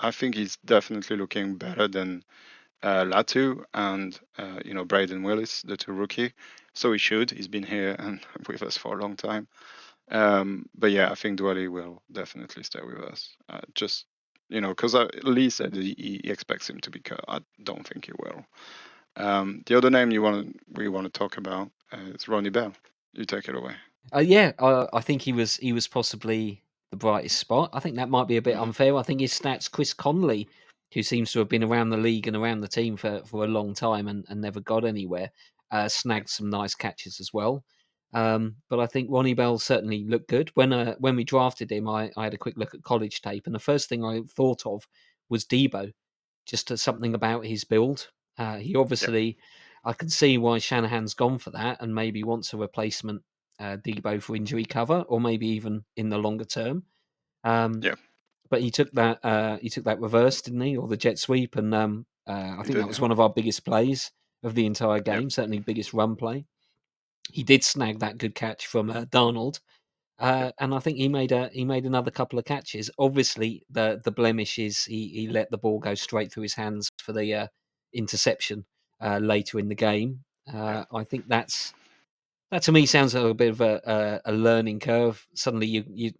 [0.00, 2.24] I think he's definitely looking better than
[2.82, 6.32] uh, Latu and uh, you know Brayden Willis, the two rookie.
[6.74, 7.30] So he should.
[7.30, 9.48] He's been here and with us for a long time.
[10.10, 13.34] Um, but yeah, I think Dwelley will definitely stay with us.
[13.48, 14.06] Uh, just
[14.50, 17.24] you know, because Lee said he, he, expects him to be cut.
[17.26, 18.44] I don't think he will.
[19.16, 22.74] Um, the other name you want we want to talk about uh, is Ronnie Bell.
[23.14, 23.74] You take it away.
[24.12, 27.70] Uh, yeah, I think he was he was possibly the brightest spot.
[27.72, 28.64] I think that might be a bit mm-hmm.
[28.64, 28.96] unfair.
[28.96, 30.48] I think his stats, Chris Conley
[30.94, 33.48] who seems to have been around the league and around the team for, for a
[33.48, 35.30] long time and, and never got anywhere,
[35.72, 37.64] uh, snagged some nice catches as well.
[38.12, 40.50] Um, but I think Ronnie Bell certainly looked good.
[40.54, 43.46] When uh, when we drafted him, I, I had a quick look at college tape,
[43.46, 44.86] and the first thing I thought of
[45.28, 45.92] was Deebo,
[46.46, 48.08] just something about his build.
[48.38, 49.36] Uh, he obviously.
[49.86, 53.20] I can see why Shanahan's gone for that, and maybe wants a replacement
[53.60, 56.84] uh, Deebo for injury cover, or maybe even in the longer term.
[57.44, 57.94] Um, yeah
[58.50, 61.56] but he took that uh, he took that reverse, didn't he, or the jet sweep?
[61.56, 63.02] And um, uh, I think did, that was yeah.
[63.02, 64.12] one of our biggest plays
[64.42, 65.22] of the entire game.
[65.22, 65.32] Yep.
[65.32, 66.46] Certainly, biggest run play.
[67.32, 69.60] He did snag that good catch from uh, Darnold,
[70.18, 72.90] uh, and I think he made a he made another couple of catches.
[72.98, 76.88] Obviously, the the blemish is he he let the ball go straight through his hands
[76.98, 77.46] for the uh,
[77.92, 78.66] interception
[79.00, 80.20] uh, later in the game.
[80.52, 81.72] Uh, I think that's
[82.54, 85.26] that to me sounds like a bit of a, a, a learning curve.
[85.34, 86.12] Suddenly, you you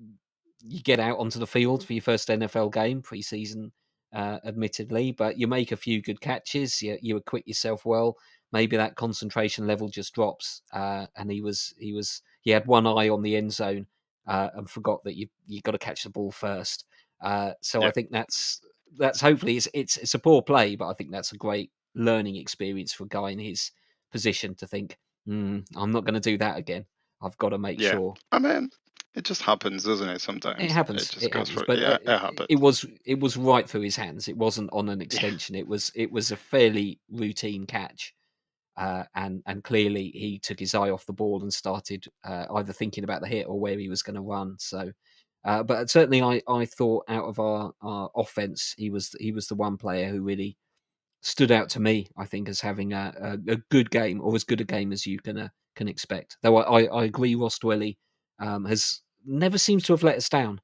[0.66, 3.70] you get out onto the field for your first NFL game preseason,
[4.12, 6.82] uh, admittedly, but you make a few good catches.
[6.82, 8.16] You, you acquit yourself well.
[8.50, 10.62] Maybe that concentration level just drops.
[10.72, 13.86] Uh, and he was he was he had one eye on the end zone
[14.26, 16.84] uh, and forgot that you you got to catch the ball first.
[17.20, 18.60] Uh, so I think that's
[18.98, 22.34] that's hopefully it's, it's it's a poor play, but I think that's a great learning
[22.36, 23.70] experience for a guy in his
[24.10, 26.84] position to think, mm, I'm not going to do that again.
[27.22, 27.92] I've got to make yeah.
[27.92, 28.14] sure.
[28.32, 28.70] I mean,
[29.14, 30.20] it just happens, doesn't it?
[30.20, 31.04] Sometimes It happens.
[31.04, 31.60] It just It goes happens.
[31.62, 32.46] for But yeah, uh, it happens.
[32.50, 34.28] it was it was right through his hands.
[34.28, 35.54] It wasn't on an extension.
[35.54, 38.14] It was it was a fairly routine catch.
[38.76, 42.72] Uh, and and clearly he took his eye off the ball and started uh, either
[42.72, 44.56] thinking about the hit or where he was going to run.
[44.58, 44.90] So,
[45.44, 49.46] uh, but certainly I, I thought out of our, our offense he was he was
[49.46, 50.56] the one player who really
[51.24, 52.06] stood out to me.
[52.16, 53.12] I think as having a,
[53.48, 56.36] a, a good game or as good a game as you can uh, can expect.
[56.42, 57.96] Though I, I, I agree, Ross Dwelley
[58.38, 60.60] um, has never seems to have let us down.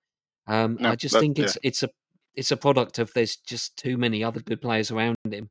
[0.46, 1.44] Um, No, I just that- think yeah.
[1.46, 1.88] it's it's a
[2.36, 5.50] it's a product of there's just too many other good players around him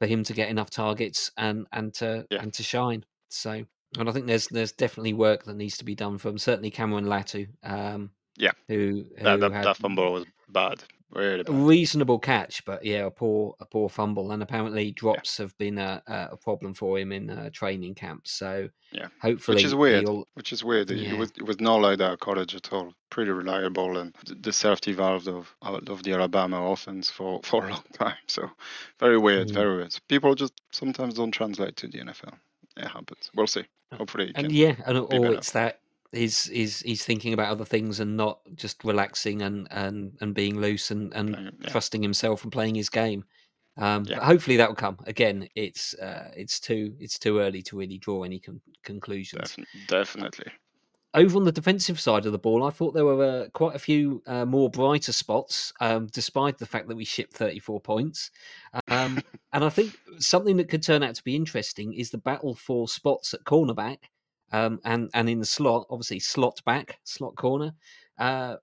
[0.00, 2.42] for him to get enough targets and and to Yeah.
[2.42, 3.04] and to shine.
[3.28, 3.64] So,
[3.98, 7.04] and I think there's there's definitely work that needs to be done from certainly Cameron
[7.06, 8.52] Latu, um, Yeah.
[8.68, 13.10] who who that, that, had that fumble was bad, really reasonable catch, but yeah, a
[13.10, 17.30] poor a poor fumble, and apparently drops have been a, a problem for him in
[17.30, 18.26] uh, training camp.
[18.26, 19.08] So Yeah.
[19.22, 20.02] hopefully Which is weird.
[20.04, 20.90] he'll Which is weird.
[20.90, 21.12] Yeah.
[21.14, 22.92] It was it was not like that at college at all.
[23.10, 27.84] Pretty reliable and the safety valve of of the Alabama offense for, for a long
[27.92, 28.16] time.
[28.26, 28.50] So
[28.98, 29.54] very weird, Mm.
[29.54, 29.96] very weird.
[30.08, 32.34] People just sometimes don't translate to the NFL.
[32.76, 33.30] It happens.
[33.34, 33.64] We'll see.
[33.96, 35.34] Hopefully, and yeah, and or better.
[35.34, 35.78] it's that
[36.12, 40.60] he's he's he's thinking about other things and not just relaxing and and and being
[40.60, 41.68] loose and and yeah.
[41.68, 43.24] trusting himself and playing his game.
[43.78, 44.16] Um, Yeah.
[44.16, 44.98] But hopefully that will come.
[45.06, 49.56] Again, it's uh, it's too it's too early to really draw any con- conclusions.
[49.56, 50.52] Defin- definitely.
[51.14, 53.78] Over on the defensive side of the ball, I thought there were uh, quite a
[53.78, 58.30] few uh, more brighter spots, um, despite the fact that we shipped 34 points.
[58.88, 59.22] Um,
[59.54, 62.86] and I think something that could turn out to be interesting is the battle for
[62.86, 63.96] spots at cornerback
[64.52, 67.72] um, and and in the slot, obviously slot back, slot corner.
[68.18, 68.56] Uh,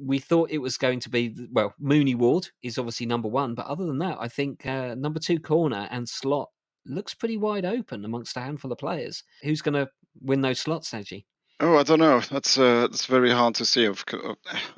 [0.00, 3.66] we thought it was going to be well, Mooney Ward is obviously number one, but
[3.66, 6.50] other than that, I think uh, number two corner and slot
[6.86, 9.24] looks pretty wide open amongst a handful of players.
[9.42, 9.88] Who's going to
[10.20, 11.24] win those slots, Saji?
[11.60, 12.20] Oh, I don't know.
[12.20, 13.84] That's uh, that's very hard to see.
[13.86, 14.04] Of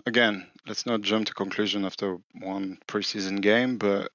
[0.06, 4.10] again, let's not jump to conclusion after one preseason game, but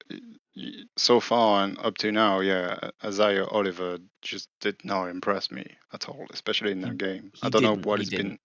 [0.98, 6.10] so far and up to now, yeah, Isaiah Oliver just did not impress me at
[6.10, 7.32] all, especially in that game.
[7.34, 8.40] he I don't know what he he's been.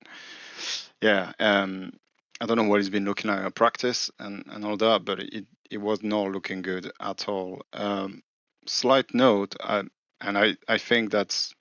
[1.01, 1.93] Yeah, um,
[2.41, 5.21] I don't know what he's been looking at at practice and and all that, but
[5.21, 7.63] it it was not looking good at all.
[7.73, 8.23] Um,
[8.67, 9.85] slight note, I,
[10.21, 11.55] and I I think that's.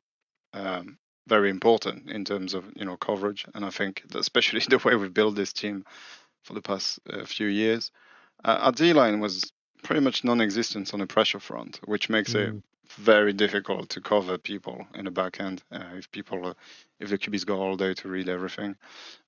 [0.52, 0.98] Um,
[1.30, 4.96] very important in terms of you know coverage, and I think that especially the way
[4.96, 5.86] we've built this team
[6.44, 7.92] for the past uh, few years,
[8.46, 9.52] uh, our D line was
[9.84, 12.64] pretty much non-existent on the pressure front, which makes it Mm.
[12.98, 16.54] very difficult to cover people in the back end uh, if people uh,
[17.00, 18.76] if the QB's got all day to read everything.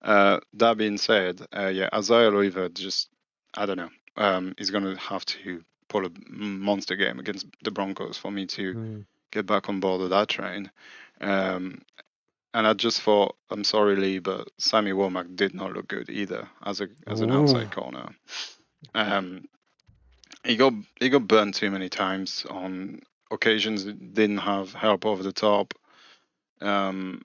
[0.02, 3.10] Uh, that being said, uh, yeah, Isaiah Oliver just
[3.54, 7.72] I don't know, um, is going to have to pull a monster game against the
[7.72, 9.06] Broncos for me to Mm.
[9.32, 10.72] get back on board of that train.
[11.22, 11.82] Um,
[12.54, 16.50] and I just thought, I'm sorry, Lee, but Sammy Womack did not look good either
[16.66, 17.34] as a as an Ooh.
[17.34, 18.10] outside corner.
[18.94, 19.46] Um,
[20.44, 23.86] he got he got burned too many times on occasions.
[23.86, 25.74] Didn't have help over the top.
[26.62, 27.22] Um,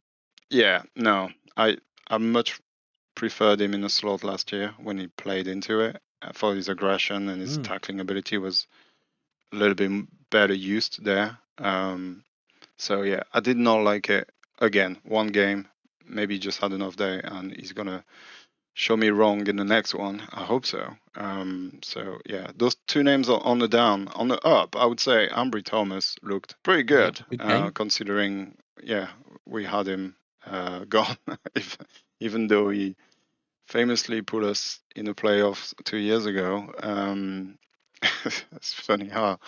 [0.51, 1.79] yeah, no, I
[2.09, 2.61] I much
[3.15, 6.01] preferred him in the slot last year when he played into it.
[6.23, 7.65] I thought his aggression and his Mm.
[7.65, 8.67] tackling ability was
[9.53, 9.91] a little bit
[10.31, 11.39] better used there.
[11.59, 12.25] Um,
[12.77, 14.31] so yeah, I did not like it.
[14.59, 15.69] Again, one game,
[16.07, 18.05] maybe just had enough day, and he's gonna
[18.75, 20.23] show me wrong in the next one.
[20.33, 20.97] I hope so.
[21.15, 24.09] Um, so yeah, those two names are on the down.
[24.09, 29.09] On the up, I would say Ambry Thomas looked pretty good, good uh, considering yeah
[29.47, 31.17] we had him uh, gone,
[31.55, 31.79] if,
[32.21, 32.97] even though he
[33.67, 36.73] famously put us in the playoffs two years ago.
[36.83, 37.59] Um,
[38.53, 39.39] it's funny how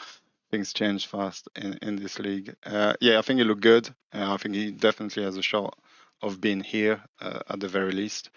[0.50, 2.54] things change fast in, in this league.
[2.64, 3.88] Uh, yeah, I think he looked good.
[4.12, 5.78] Uh, I think he definitely has a shot
[6.22, 8.30] of being here uh, at the very least.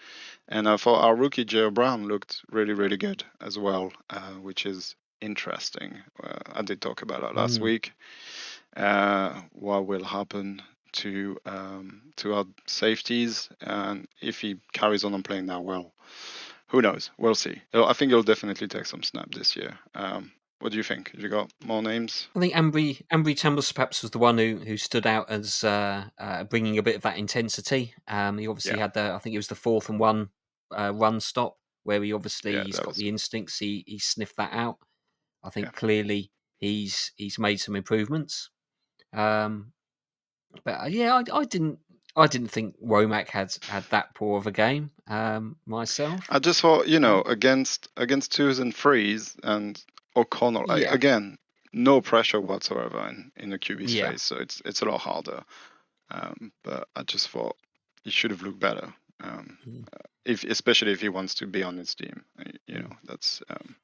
[0.48, 4.66] And I thought our rookie Joe Brown looked really, really good as well, uh, which
[4.66, 5.98] is interesting.
[6.22, 7.62] Uh, I did talk about that last Mm.
[7.62, 7.92] week.
[8.76, 15.24] Uh, what will happen to um, to our safeties, and if he carries on and
[15.24, 15.92] playing that well,
[16.68, 17.10] who knows?
[17.18, 17.60] We'll see.
[17.72, 19.78] I think he'll definitely take some snap this year.
[19.94, 21.10] Um, what do you think?
[21.12, 22.28] Have you got more names?
[22.36, 26.04] I think Ambry Ambry Chambers perhaps was the one who who stood out as uh,
[26.18, 27.94] uh, bringing a bit of that intensity.
[28.08, 28.82] Um, he obviously Yeah.
[28.82, 30.30] had the I think it was the fourth and one
[30.76, 33.58] uh, run stop where he obviously Yeah, he's got was- the instincts.
[33.58, 34.78] He he sniffed that out.
[35.44, 35.72] I think Yeah.
[35.72, 38.50] clearly he's he's made some improvements.
[39.12, 39.72] Um,
[40.64, 41.78] but uh, yeah, I, I didn't
[42.14, 46.26] I didn't think Womack had had that poor of a game um, myself.
[46.28, 49.82] I just thought, you know, against against twos and threes and
[50.16, 51.36] O'Connell, I, again,
[51.72, 54.10] no pressure whatsoever in, in the QB's Yeah.
[54.10, 55.42] face, so it's it's a lot harder.
[56.10, 57.56] Um, but I just thought
[58.04, 58.92] he should have looked better.
[59.20, 59.84] Um, Mm.
[60.24, 62.82] if especially if he wants to be on his team, uh, you Mm.
[62.90, 63.76] know, that's um,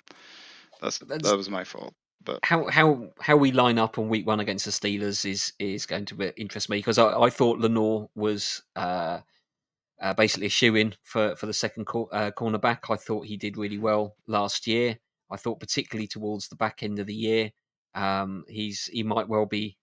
[0.81, 1.95] that's That's- that was my fault.
[2.25, 5.87] But how how how we line up on week one against the Steelers is is
[5.87, 9.21] going to interest me because I, I thought Lenoir was uh,
[10.03, 12.91] uh, basically a shoe in for for the second cor- uh, cornerback.
[12.91, 14.99] I thought he did really well last year.
[15.31, 17.53] I thought particularly towards the back end of the year,
[17.95, 19.79] um, he's he might well be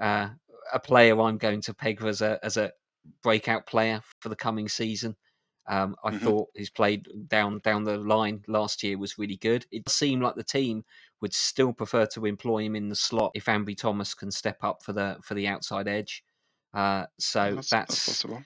[0.00, 0.30] uh,
[0.72, 2.72] a player I'm going to peg as a as a
[3.22, 5.16] breakout player for the coming season.
[5.66, 6.12] Um, I Mhm.
[6.12, 9.66] thought his play down down the line last year was really good.
[9.70, 10.84] It seemed like the team
[11.20, 14.82] would still prefer to employ him in the slot if Ambry Thomas can step up
[14.82, 16.24] for the for the outside edge.
[16.74, 18.44] Uh, so that's, that's, that's possible.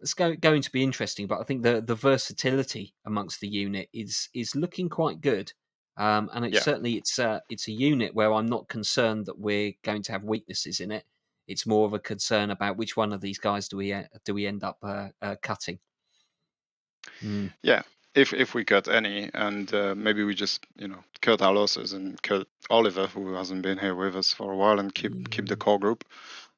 [0.00, 1.26] it's go, going to be interesting.
[1.26, 5.52] But I think the the versatility amongst the unit is is looking quite good.
[6.00, 6.62] Um, and it's Yeah.
[6.62, 10.24] certainly it's a it's a unit where I'm not concerned that we're going to have
[10.24, 11.04] weaknesses in it.
[11.46, 14.32] It's more of a concern about which one of these guys do we uh, do
[14.32, 15.78] we end up uh, uh, cutting.
[17.22, 17.52] Mm.
[18.14, 21.92] If if we cut any, and uh, maybe we just you know cut our losses
[21.92, 25.46] and cut Oliver, who hasn't been here with us for a while, and keep keep
[25.46, 26.04] the core group,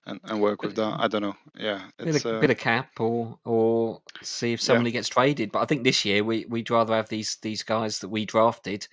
[0.06, 0.96] and, and work with that.
[1.00, 1.36] I don't know.
[1.58, 4.66] Yeah, Bit it's of, uh, bit of cap, or or see if Yeah.
[4.66, 5.52] somebody gets traded.
[5.52, 8.86] But I think this year we we'd rather have these these guys that we drafted.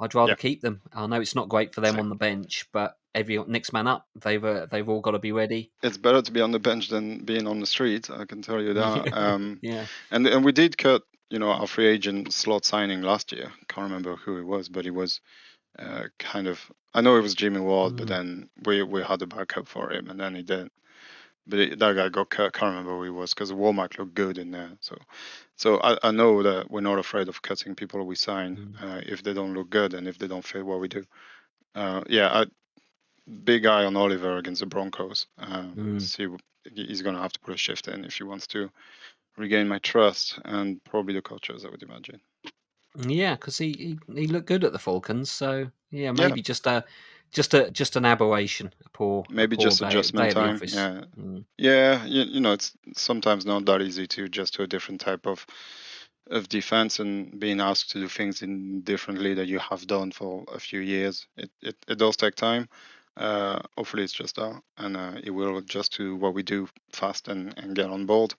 [0.00, 0.36] I'd rather Yeah.
[0.36, 0.80] keep them.
[0.92, 2.00] I know it's not great for them Same.
[2.00, 5.32] on the bench, but every next man up, they've uh, they've all got to be
[5.32, 5.70] ready.
[5.82, 8.10] it's better to be on the bench than being on the street.
[8.10, 9.12] I can tell you that.
[9.16, 13.32] Um, Yeah, And and we did cut, you know, our free agent slot signing last
[13.32, 13.52] year.
[13.68, 15.20] Can't remember who it was, but it was
[15.78, 16.60] uh, kind of.
[16.94, 18.08] I know it was Jimmy Ward, but Mm.
[18.08, 20.72] then we we had a backup for him, and then he didn't.
[21.50, 22.46] But it, that guy got cut.
[22.46, 24.70] I can't remember who he was because Womack looked good in there.
[24.80, 24.96] So,
[25.56, 28.82] so I, I know that we're not afraid of cutting people we sign Mm.
[28.82, 31.04] uh, if they don't look good and if they don't fit what we do.
[31.74, 32.46] Uh, yeah, I,
[33.44, 35.26] big eye on Oliver against the Broncos.
[35.38, 36.00] Uh, Mm.
[36.00, 36.28] See,
[36.74, 38.70] he's going to have to put a shift in if he wants to
[39.36, 42.20] regain my trust and probably the coaches, I would imagine.
[42.98, 45.30] yeah, because he, he he looked good at the Falcons.
[45.30, 46.84] So yeah, maybe just a
[47.32, 48.72] just a just an aberration.
[48.84, 50.60] A poor a Maybe poor just day, adjustment day time.
[50.64, 51.44] Yeah, Mm.
[51.58, 52.04] yeah.
[52.04, 55.46] You, you know, it's sometimes not that easy to adjust to a different type of
[56.30, 60.44] of defense and being asked to do things in differently that you have done for
[60.54, 61.26] a few years.
[61.36, 62.68] It it, it does take time.
[63.16, 67.28] Uh, hopefully it's just that, and uh, it will adjust to what we do fast
[67.28, 68.34] and, and get on board.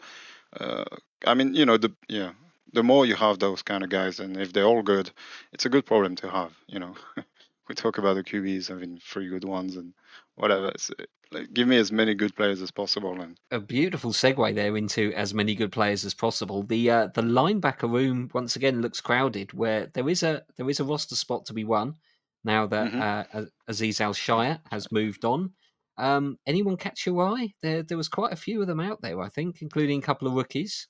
[0.60, 0.86] Uh,
[1.28, 2.32] I mean, you know, the yeah,
[2.74, 5.12] the more you have those kind of guys, and if they're all good,
[5.54, 6.54] it's a good problem to have.
[6.68, 6.96] You know,
[7.70, 9.94] we talk about the QBs having three good ones and
[10.36, 10.70] whatever.
[10.70, 14.54] It's, uh, like, give me as many good players as possible, and a beautiful segue
[14.56, 16.64] there into as many good players as possible.
[16.64, 20.80] The uh, the linebacker room once again looks crowded, where there is a there is
[20.80, 21.96] a roster spot to be won
[22.44, 23.02] now that Mhm.
[23.34, 25.54] uh, Azeez Al-Shaair has moved on.
[25.98, 27.54] Um, anyone catch your eye?
[27.62, 30.28] There there was quite a few of them out there, I think, including a couple
[30.28, 30.88] of rookies.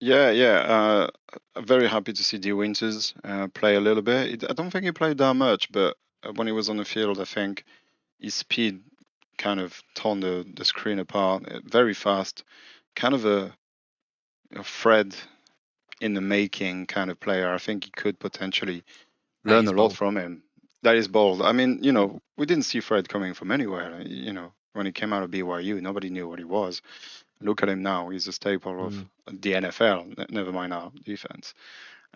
[0.00, 0.58] Yeah, yeah.
[0.60, 1.08] Uh,
[1.56, 4.42] I'm very happy to see Dee Winters uh, play a little bit.
[4.44, 6.84] It- I don't think he played that much, but uh, when he was on the
[6.84, 7.64] field, I think
[8.18, 8.82] his speed
[9.38, 11.46] kind of torn the, the screen apart.
[11.48, 12.44] uh, Very fast,
[12.96, 13.54] kind of a,
[14.56, 15.14] a Fred
[16.00, 17.52] in the making kind of player.
[17.52, 18.84] I think he could potentially
[19.44, 19.96] That learn a lot bold.
[19.98, 20.42] from him.
[20.82, 21.42] That is bold.
[21.42, 24.02] I mean, you know, we didn't see Fred coming from anywhere.
[24.02, 26.80] You know, when he came out of BYU, nobody knew what he was.
[27.42, 28.94] Look at him now; he's a staple of
[29.26, 30.30] the NFL.
[30.30, 31.54] Never mind our defense.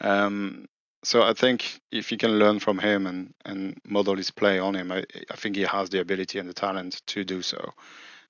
[0.00, 0.66] Um,
[1.02, 4.74] so I think if you can learn from him and, and model his play on
[4.74, 7.72] him, I, I think he has the ability and the talent to do so.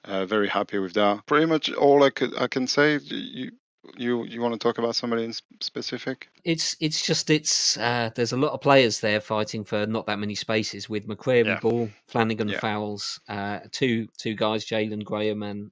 [0.05, 1.25] Uh, very happy with that.
[1.27, 2.99] Pretty much all I could I can say.
[2.99, 3.53] You
[3.97, 6.29] you you want to talk about somebody in specific?
[6.45, 10.19] It's it's just it's uh, there's a lot of players there fighting for not that
[10.19, 11.61] many spaces with McCreary Yeah.
[11.61, 12.59] Ball, Flanagan Yeah.
[12.61, 15.71] Fowles, uh, two two guys, Jalen Graham and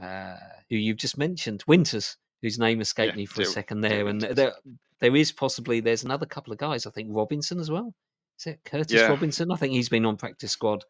[0.00, 0.36] uh,
[0.70, 4.20] who you've just mentioned, Winters, whose name escaped Yeah, me for a second there, and
[4.22, 4.36] Winters.
[4.36, 4.52] there
[5.00, 6.86] there is possibly there's another couple of guys.
[6.86, 7.94] I think Robinson as well.
[8.38, 9.08] Is it Curtis Yeah.
[9.08, 9.50] Robinson?
[9.52, 10.84] I think he's been on practice squad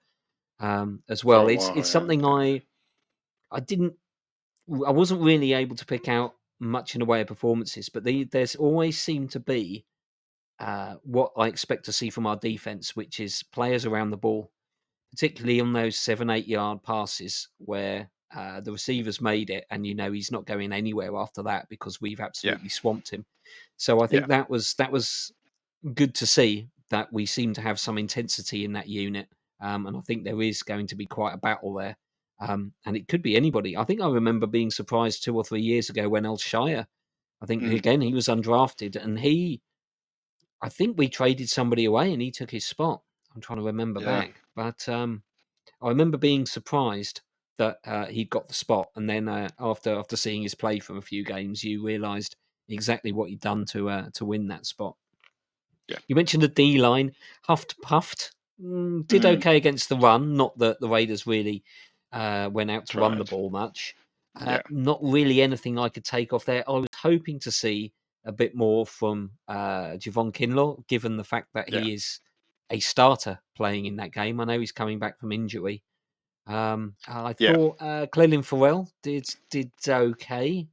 [0.60, 1.48] um, as well.
[1.48, 2.24] It's while, it's yeah, something.
[2.24, 2.62] I
[3.50, 3.94] I didn't
[4.86, 8.24] I wasn't really able to pick out much in the way of performances, but the,
[8.24, 9.84] there's always seemed to be
[10.60, 14.52] uh, what I expect to see from our defense, which is players around the ball,
[15.10, 19.94] particularly on those seven, eight yard passes where uh, the receivers made it, and you
[19.94, 23.24] know he's not going anywhere after that because we've absolutely swamped him.
[23.76, 25.32] So I think that was that was
[25.94, 29.28] good to see that we seem to have some intensity in that unit,
[29.60, 31.96] um, and I think there is going to be quite a battle there.
[32.40, 33.76] Um, and it could be anybody.
[33.76, 36.86] I think I remember being surprised two or three years ago when Al-Shaair,
[37.40, 37.74] I think Mm.
[37.76, 39.62] again he was undrafted, and he,
[40.60, 43.02] I think we traded somebody away and he took his spot.
[43.34, 44.20] I'm trying to remember Yeah.
[44.20, 45.22] back, but um,
[45.80, 47.20] I remember being surprised
[47.58, 50.96] that uh, he'd got the spot, and then uh, after after seeing his play from
[50.98, 52.36] a few games, you realised
[52.68, 54.96] exactly what he'd done to uh, to win that spot.
[55.88, 55.98] Yeah.
[56.08, 57.12] You mentioned the D line,
[57.44, 58.32] huffed puffed,
[58.62, 59.36] mm, did Mm.
[59.36, 60.34] okay against the run.
[60.34, 61.62] Not that the Raiders really
[62.12, 63.94] uh, went out to run the ball much.
[64.40, 64.62] Uh, Yeah.
[64.70, 66.64] Not really anything I could take off there.
[66.68, 67.92] I was hoping to see
[68.24, 71.80] a bit more from uh, Javon Kinlaw, given the fact that Yeah.
[71.80, 72.20] he is
[72.70, 74.40] a starter playing in that game.
[74.40, 75.82] I know he's coming back from injury.
[76.46, 77.54] Um, I Yeah.
[77.54, 80.68] thought uh, Clelin Ferrell did did okay.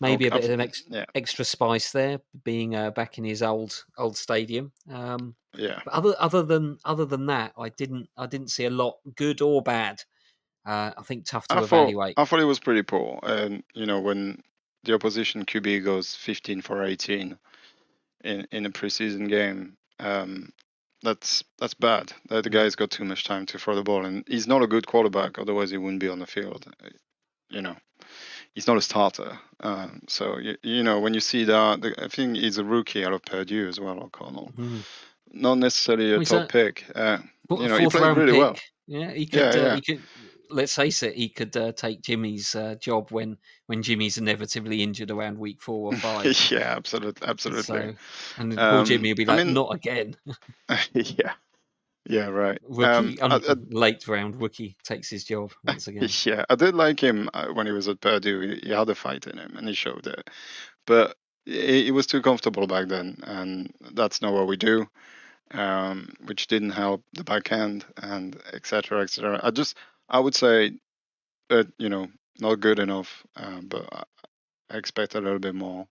[0.00, 3.42] Maybe a bit of an ex- yeah, extra spice there, being uh, back in his
[3.42, 4.70] old old stadium.
[4.88, 5.80] Um, yeah.
[5.84, 9.40] but other other than other than that, I didn't I didn't see a lot, good
[9.42, 10.02] or bad.
[10.64, 12.14] Uh, I think tough to I thought evaluate.
[12.16, 13.18] I thought it was pretty poor.
[13.24, 14.40] And you know, when
[14.84, 17.36] the opposition QB goes 15 for 18
[18.22, 20.52] in in a preseason game, um,
[21.02, 22.12] that's that's bad.
[22.28, 24.66] That the guy's got too much time to throw the ball, and he's not a
[24.66, 25.38] good quarterback.
[25.38, 26.66] Otherwise, he wouldn't be on the field.
[26.84, 26.88] Uh,
[27.50, 27.76] You know,
[28.54, 29.38] he's not a starter.
[29.60, 33.04] Um, so you, you know, when you see that, the, I think he's a rookie
[33.06, 34.52] out of Purdue as well, O'Connell.
[34.58, 34.80] Mhm.
[35.32, 36.84] Not necessarily a Well, top a- pick.
[36.94, 37.18] Uh,
[37.50, 38.40] you know, he played really pick.
[38.40, 38.56] well.
[38.86, 39.40] Yeah, he could.
[39.40, 39.74] Yeah, uh, yeah.
[39.76, 40.00] He could.
[40.50, 43.36] Let's face it, he could uh, take Jimmy's uh, job when
[43.66, 46.50] when Jimmy's inevitably injured around week four or five.
[46.50, 47.62] yeah, absolutely, absolutely.
[47.62, 47.94] So,
[48.38, 50.16] and poor Um, Jimmy will be I like, mean- not again.
[50.94, 51.32] yeah,
[52.06, 52.58] yeah, right.
[52.68, 56.08] Rookie, Um, un- I- I- late round rookie takes his job once again.
[56.24, 58.40] Yeah, I did like him uh, when he was at Purdue.
[58.40, 60.30] He, he had a fight in him, and he showed it.
[60.86, 64.86] But he, he was too comfortable back then, and that's not what we do.
[65.50, 69.00] Um, which didn't help the back end, and etc.
[69.00, 69.40] etc.
[69.42, 69.78] I just,
[70.08, 70.72] I would say,
[71.48, 72.08] that you know,
[72.40, 73.24] not good enough.
[73.36, 74.04] Um, but I,
[74.78, 75.86] expect a little bit more.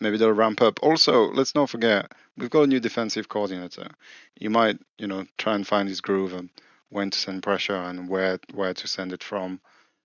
[0.00, 0.80] Maybe they'll ramp up.
[0.82, 3.88] Also, let's not forget we've got a new defensive coordinator.
[4.38, 6.50] You might, you know, try and find his groove and
[6.90, 9.60] when to send pressure and where where to send it from.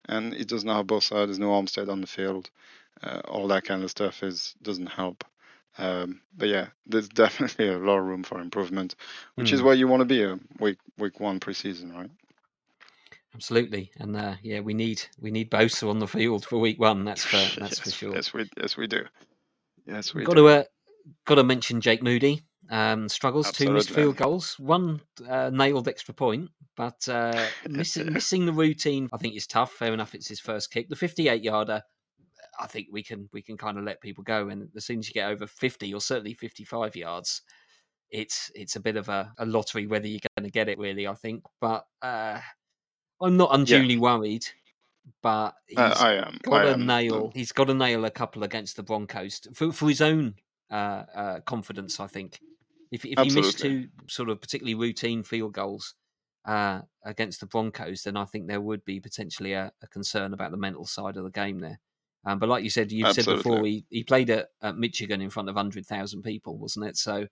[0.08, 1.28] And it doesn't have both sides.
[1.30, 2.50] There's no Armstead on the field.
[3.04, 5.24] Uh, all that kind of stuff is doesn't help.
[5.78, 8.96] Um, but yeah, there's definitely a lot of room for improvement,
[9.36, 9.64] which is Hmm.
[9.64, 12.12] where you want to be a week week one preseason, right?
[13.36, 17.04] Absolutely, and uh, yeah, we need we need Bosa on the field for week one.
[17.04, 18.16] That's for that's yes, for sure.
[18.16, 19.04] Yes, we yes we do.
[19.86, 20.48] Yes, we got do.
[20.48, 20.64] to uh,
[21.26, 22.44] got to mention Jake Moody.
[22.70, 28.46] Um, struggles two missed field goals, one uh, nailed extra point, but uh, missing missing
[28.46, 29.10] the routine.
[29.12, 29.74] I think is tough.
[29.74, 30.88] Fair enough, it's his first kick.
[30.88, 31.84] The fifty-eight yarder,
[32.58, 34.48] I think we can we can kind of let people go.
[34.48, 37.42] And as soon as you get over fifty, or certainly fifty-five yards,
[38.10, 40.80] it's it's a bit of a, a lottery whether you're going to get it.
[40.80, 41.44] Really, I think.
[41.60, 42.40] But uh,
[43.22, 44.46] I'm not unduly worried.
[45.22, 46.40] But he's Uh, I am.
[46.44, 46.86] got I to am.
[46.86, 47.32] nail.
[47.36, 50.36] He's got to nail a couple against the Broncos for for his own
[50.72, 52.00] uh, uh, confidence.
[52.00, 52.40] I think
[52.92, 53.84] if if he missed Absolutely.
[53.84, 55.94] two sort of particularly routine field goals
[56.46, 60.52] uh, against the Broncos, then I think there would be potentially a, a concern about
[60.52, 61.80] the mental side of the game there.
[62.26, 65.30] Um, but like you said, you've said before, he, he played at, at Michigan in
[65.30, 66.98] front of hundred thousand people, wasn't it?
[66.98, 67.28] So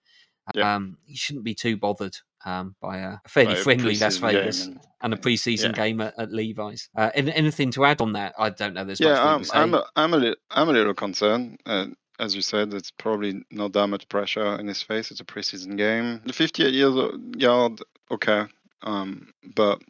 [0.56, 0.76] Yeah.
[0.76, 4.66] um, he shouldn't be too bothered um, by a fairly By a friendly Las Vegas
[4.66, 5.84] and- and a preseason Yeah.
[5.84, 6.89] game at, at Levi's.
[6.96, 8.34] Uh, anything to add on that?
[8.39, 8.86] I don't know.
[8.86, 9.44] There's Yeah, I'm.
[9.54, 11.60] I'm, a, I'm a little, I'm a little concerned.
[11.66, 11.88] Uh,
[12.20, 15.12] as you said, it's probably not that much pressure in his face.
[15.12, 16.22] It's a preseason game.
[16.26, 17.82] The 58 years o- yard,
[18.12, 18.44] okay,
[18.84, 19.82] um, but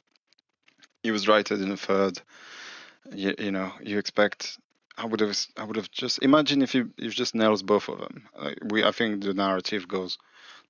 [1.04, 2.20] he was righted in the third.
[3.14, 4.58] You, you know, you expect.
[4.98, 8.00] I would have, I would have just imagine if he, if just nails both of
[8.00, 8.28] them.
[8.40, 10.18] Like we, I think the narrative goes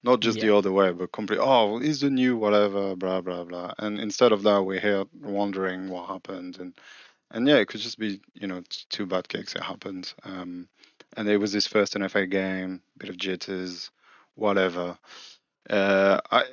[0.03, 1.39] not just the other way, but complete.
[1.41, 3.73] Oh, he's the new whatever, blah blah blah.
[3.77, 6.73] And instead of that, we're here wondering what happened and
[7.33, 9.55] and yeah, it could just be you know two bad kicks.
[9.55, 10.69] It happened, um,
[11.17, 12.81] and it was his first NFL game.
[12.97, 13.91] Bit of jitters,
[14.35, 14.97] whatever.
[15.69, 16.43] Uh, I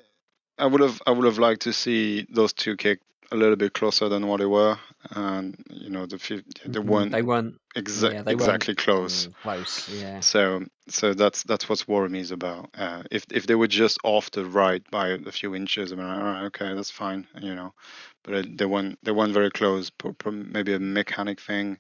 [0.59, 3.75] I would have I would have liked to see those two kicked a little bit
[3.75, 4.79] closer than what they were,
[5.11, 6.19] and you know the
[6.65, 6.85] they Mhm.
[6.87, 9.29] weren't They weren't exa- yeah, they weren't, exactly close.
[9.29, 9.89] mm, close.
[9.89, 10.21] Yeah.
[10.21, 12.71] So so that's that's what's worrying me is about.
[12.77, 16.09] Uh, if if they were just off the right by a few inches, I'm like,
[16.19, 17.73] all right, okay, that's fine, you know.
[18.25, 19.91] But it, they weren't they weren't very close.
[20.27, 21.79] Maybe a mechanic thing,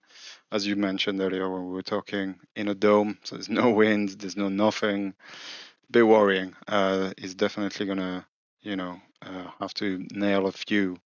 [0.53, 3.19] as you mentioned earlier when we were talking in a dome.
[3.25, 5.15] So there's no wind, there's no nothing.
[5.91, 6.55] be worrying.
[6.69, 8.27] Uh, he's definitely gonna,
[8.63, 10.97] you know, uh, have to nail a few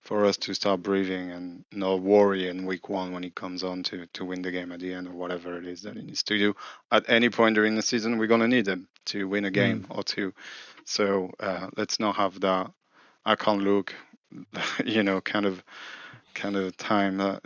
[0.00, 3.82] for us to start breathing and not worry in week one when he comes on
[3.84, 6.22] to to win the game at the end or whatever it is that he needs
[6.24, 6.54] to do.
[6.90, 10.02] At any point during the season, we're gonna need him to win a game or
[10.02, 10.32] two.
[10.84, 12.70] So uh, let's not have that.
[13.24, 13.94] I can't look,
[14.84, 15.62] you know, kind of
[16.34, 17.20] kind of time.
[17.20, 17.38] Uh,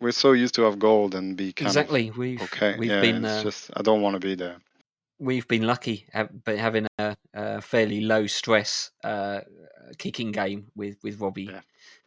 [0.00, 2.10] we're so used to have gold and be kind Exactly.
[2.10, 2.76] We've okay.
[2.78, 4.56] we've yeah, been it's uh, just I don't want to be there.
[5.18, 6.06] we've been lucky
[6.44, 9.40] but having a, a fairly low stress uh,
[9.98, 11.60] kicking game with with Robbie Yeah.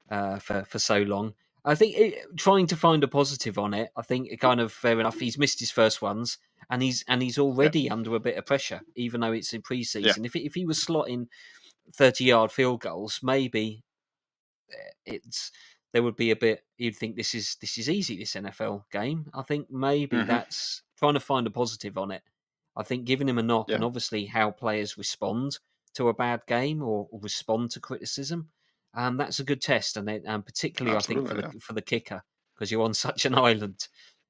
[0.09, 1.33] Uh, for for so long.
[1.63, 3.89] I think it, trying to find a positive on it.
[3.97, 5.19] I think it kind of fair enough.
[5.19, 6.37] He's missed his first ones,
[6.69, 7.93] and he's and he's already yeah.
[7.93, 10.17] under a bit of pressure, even though it's in preseason.
[10.17, 10.25] Yeah.
[10.25, 11.27] If if he was slotting
[11.93, 13.83] thirty yard field goals, maybe
[14.71, 15.51] eh, it's
[15.91, 16.63] there would be a bit.
[16.77, 18.17] You'd think this is this is easy.
[18.17, 19.31] This NFL game.
[19.33, 20.27] I think maybe mm-hmm.
[20.27, 22.21] that's trying to find a positive on it.
[22.77, 23.75] I think giving him a knock, yeah.
[23.75, 25.57] and obviously how players respond
[25.95, 28.49] to a bad game or, or respond to criticism
[28.95, 31.81] um, that's a good test, and, um, particularly Absolutely, I think for the, for the
[31.81, 32.23] kicker
[32.55, 33.87] because you're on such an island.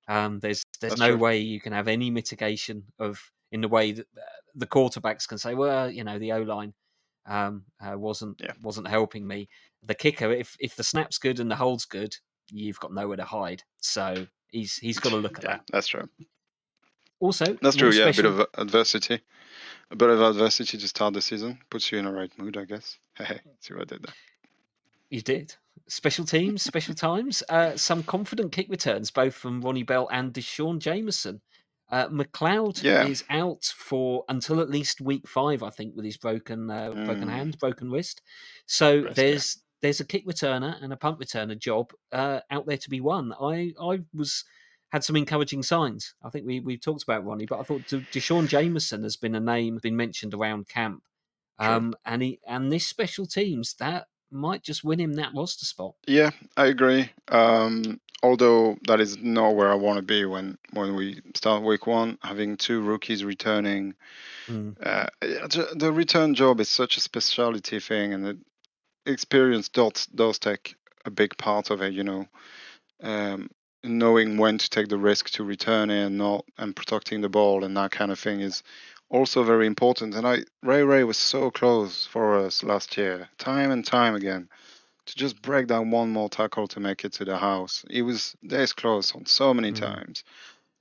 [0.08, 1.18] Um, there's there's that's no true.
[1.18, 4.22] way you can have any mitigation of in the way that uh,
[4.54, 6.74] the quarterbacks can say, well, you know, the O line
[7.26, 8.54] um, uh, wasn't yeah.
[8.62, 9.50] wasn't helping me.
[9.84, 12.16] The kicker, if if the snap's good and the hold's good,
[12.52, 13.64] you've got nowhere to hide.
[13.78, 15.64] So he's he's got to look at yeah, that.
[15.72, 16.08] That's true.
[17.20, 17.92] Also, that's true.
[17.92, 18.28] Yeah, special...
[18.28, 19.22] a bit of adversity,
[19.90, 22.66] a bit of adversity to start the season puts you in a right mood, I
[22.66, 22.98] guess.
[23.16, 24.14] Hey, see what I did there.
[25.10, 25.56] You did.
[25.88, 27.44] Special teams, special times.
[27.50, 31.42] Uh, some confident kick returns, both from Ronnie Bell and D'Shawn Jamison.
[31.92, 33.06] Uh, McCloud yeah.
[33.06, 37.06] is out for until at least week five, I think, with his broken uh, mm.
[37.06, 38.22] broken hand, broken wrist.
[38.66, 42.78] So Rest, there's there's a kick returner and a punt returner job uh, out there
[42.78, 43.34] to be won.
[43.40, 44.46] I I was
[44.92, 46.16] had some encouraging signs.
[46.24, 49.40] I think we we talked about Ronnie, but I thought D'Shawn Jamison has been a
[49.40, 51.04] name been mentioned around camp.
[51.58, 55.96] Um, and he and this special teams that might just win him that roster spot.
[56.08, 57.10] Yeah, I agree.
[57.28, 61.88] Um, although that is not where I want to be when when we start week
[61.88, 63.96] one, having two rookies returning.
[64.48, 64.76] Mm.
[64.82, 65.08] Uh,
[65.76, 68.38] the return job is such a specialty thing, and the
[69.06, 70.76] experience does does take
[71.06, 71.94] a big part of it.
[71.94, 72.26] You know,
[73.02, 73.50] um,
[73.84, 77.64] knowing when to take the risk to return it and not and protecting the ball
[77.64, 78.64] and that kind of thing is
[79.10, 80.16] also very important.
[80.16, 84.50] And I Ray Ray was so close for us last year, time and time again,
[85.06, 87.86] to just break down one more tackle to make it to the house.
[87.90, 89.80] He was this close on so many mm.
[89.80, 90.24] times.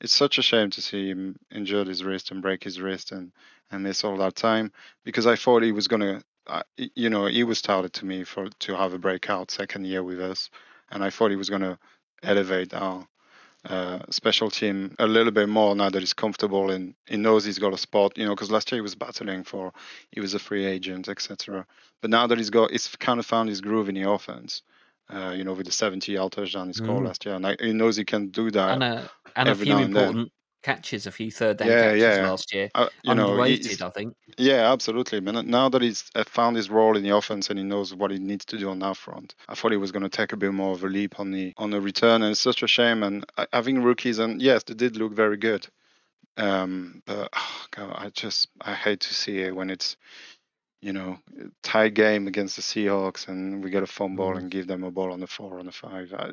[0.01, 3.33] It's such a shame to see him injure his wrist and break his wrist and
[3.71, 4.73] and miss all that time
[5.05, 6.23] because I thought he was gonna.
[6.47, 10.03] Uh, you know, he was touted to me for to have a breakout second year
[10.03, 10.51] with us,
[10.91, 11.79] and I thought he was gonna
[12.23, 13.09] elevate our
[13.65, 17.59] uh, special team a little bit more now that he's comfortable and he knows he's
[17.59, 18.19] got a spot.
[18.19, 19.73] You know, because last year he was battling for
[20.11, 21.67] he was a free agent, etc.
[22.01, 24.63] But now that he's got, he's kind of found his groove in the offense.
[25.13, 27.07] Uh, you know, with the 70 yard touchdown he scored mm.
[27.07, 28.71] last year, and I, he knows he can do that.
[28.71, 30.33] And a, and a few important
[30.65, 32.31] catches, a few third down yeah, catches yeah.
[32.31, 32.71] last year.
[32.75, 34.17] Uh, you Underrated, know, I think.
[34.39, 35.21] Yeah, absolutely.
[35.21, 38.11] But now that he's uh, found his role in the offense and he knows what
[38.11, 40.37] he needs to do on that front, I thought he was going to take a
[40.37, 43.03] bit more of a leap on the on the return, and it's such a shame.
[43.03, 45.69] And uh, having rookies, and yes, they did look very good.
[46.37, 49.97] Um, but oh God, I just I hate to see it when it's
[50.85, 51.19] you know,
[51.63, 54.37] tie game against the Seahawks and we get a fumble mm.
[54.37, 56.13] and give them a ball on the four on the five.
[56.13, 56.33] I,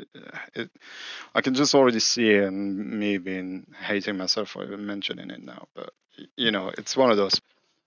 [0.53, 0.69] it,
[1.33, 5.41] I can just already see it and me being hating myself for even mentioning it
[5.41, 5.67] now.
[5.73, 5.91] But
[6.35, 7.39] you know, it's one of those.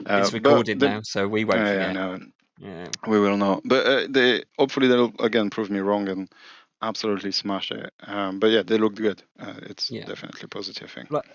[0.07, 1.61] Uh, it's recorded the, now, so we won't.
[1.61, 1.81] Uh, forget.
[1.81, 2.19] Yeah, no,
[2.59, 3.61] yeah, we will not.
[3.63, 6.33] But uh, they hopefully they'll again prove me wrong and
[6.81, 7.93] absolutely smash it.
[8.07, 9.23] Um, but yeah, they looked good.
[9.39, 10.07] Uh, it's yeah.
[10.07, 11.09] definitely a positive thing.
[11.11, 11.27] Like,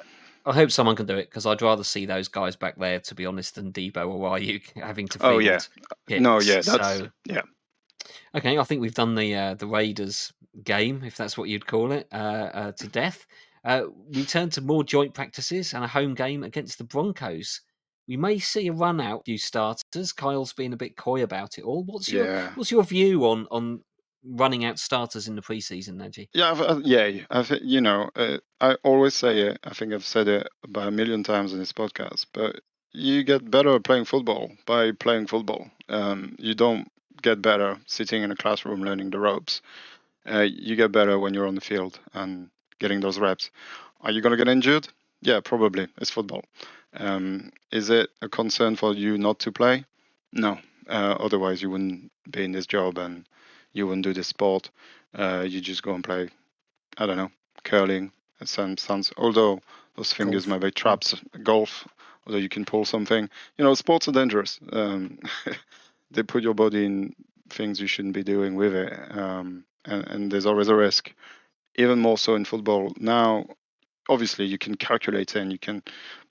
[0.45, 3.15] I hope someone can do it because I'd rather see those guys back there, to
[3.15, 5.19] be honest, than Deebo or Aiyuk having to.
[5.25, 5.59] oh yeah,
[6.07, 6.21] hits.
[6.21, 7.41] no, yeah, so, yeah.
[8.35, 10.33] Okay, I think we've done the uh, the Raiders
[10.63, 13.25] game, if that's what you'd call it, uh, uh, to death.
[13.63, 13.83] Uh,
[14.13, 17.61] we turn to more joint practices and a home game against the Broncos.
[18.07, 20.13] We may see a run out few starters.
[20.13, 21.83] Kyle's been a bit coy about it all.
[21.83, 22.51] What's your yeah.
[22.55, 23.83] what's your view on on
[24.23, 26.27] running out starters in the preseason, Najee.
[26.33, 27.23] Yeah, I've, yeah.
[27.29, 29.59] I've, you know, uh, I always say it.
[29.63, 32.25] I think I've said it about a million times in this podcast.
[32.33, 32.61] But
[32.91, 35.69] you get better playing football by playing football.
[35.87, 36.91] Um, you don't
[37.21, 39.61] get better sitting in a classroom learning the ropes.
[40.29, 42.49] Uh, you get better when you're on the field and
[42.79, 43.51] getting those reps.
[44.01, 44.87] Are you going to get injured?
[45.21, 45.87] Yeah, probably.
[45.97, 46.43] It's football.
[46.93, 49.85] Um, is it a concern for you not to play?
[50.31, 50.57] No.
[50.87, 53.25] Uh, otherwise, you wouldn't be in this job and
[53.73, 54.69] you wouldn't do the sport.
[55.13, 56.29] Uh, you just go and play,
[56.97, 57.31] I don't know,
[57.63, 58.11] curling.
[58.43, 59.59] Some sounds, although
[59.95, 60.61] those fingers golf.
[60.61, 61.87] might be traps, golf,
[62.25, 63.29] although you can pull something.
[63.57, 64.59] You know, sports are dangerous.
[64.71, 65.19] Um,
[66.11, 67.15] they put your body in
[67.49, 71.13] things you shouldn't be doing with it, um, and, and there's always a risk.
[71.75, 73.45] Even more so in football now.
[74.07, 75.83] Obviously, you can calculate and you can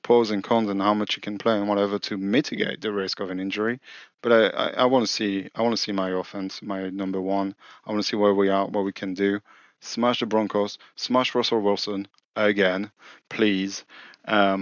[0.03, 3.21] pros and cons and how much you can play and whatever to mitigate the risk
[3.21, 3.81] of an injury.
[4.23, 7.21] But I, I, I want to see I want to see my offense, my number
[7.21, 7.55] one.
[7.87, 9.41] I want to see where we are, what we can do.
[9.81, 12.09] Smash the Broncos, smash Russell Wilson
[12.47, 12.91] again,
[13.29, 13.85] please.
[14.25, 14.55] because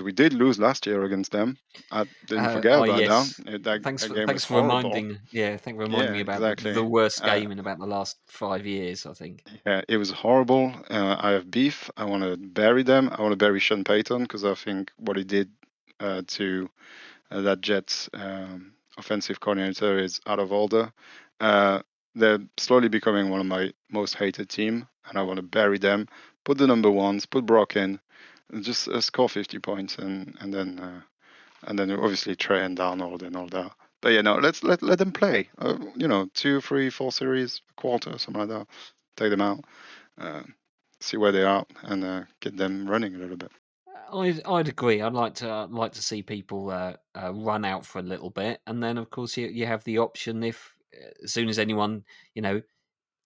[0.00, 1.56] um, we did lose last year against them.
[1.90, 3.62] I didn't Uh, forget oh about yes, that.
[3.62, 5.18] That, thanks that for thanks for reminding.
[5.30, 6.72] Yeah, thank for reminding Yeah, me about exactly.
[6.72, 9.06] the worst Uh, game in about the last five years.
[9.06, 9.44] I think.
[9.66, 10.72] Yeah, it was horrible.
[10.90, 11.90] Uh, I have beef.
[11.96, 13.08] I want to bury them.
[13.12, 15.50] I want to bury Sean Payton because I think what he did
[16.00, 16.68] uh, to
[17.30, 20.92] uh, that Jets um, offensive coordinator is out of order.
[21.40, 21.80] Uh,
[22.14, 26.06] they're slowly becoming one of my most hated team, and I want to bury them.
[26.44, 27.26] Put the number ones.
[27.26, 28.00] Put Brock in.
[28.60, 31.00] Just uh, score 50 points, and and then uh,
[31.66, 33.72] and then obviously Trey and Darnold and all that.
[34.00, 35.48] But yeah, no, let's let let them play.
[35.58, 38.66] Uh, you know, two, three, four series, a quarter, something like that.
[39.16, 39.64] Take them out,
[40.18, 40.42] uh,
[41.00, 43.50] see where they are, and uh, get them running a little bit.
[44.12, 45.00] I'd, I'd agree.
[45.00, 48.60] I'd like to like to see people uh, uh, run out for a little bit,
[48.66, 50.74] and then of course you you have the option if
[51.22, 52.60] as soon as anyone you know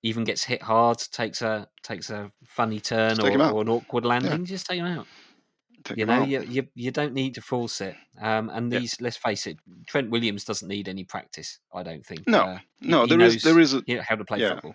[0.02, 4.10] even gets hit hard, takes a takes a funny turn or, or an awkward Yeah,
[4.10, 5.06] landing, just take him out.
[5.84, 6.28] take You know, out.
[6.28, 7.96] you, you you don't need to force it.
[8.20, 8.80] Um, and Yeah.
[8.80, 11.58] these, let's face it, Trent Williams doesn't need any practice.
[11.74, 12.26] I don't think.
[12.26, 14.54] No, Uh, no, he there is there is a how to play yeah.
[14.54, 14.74] football.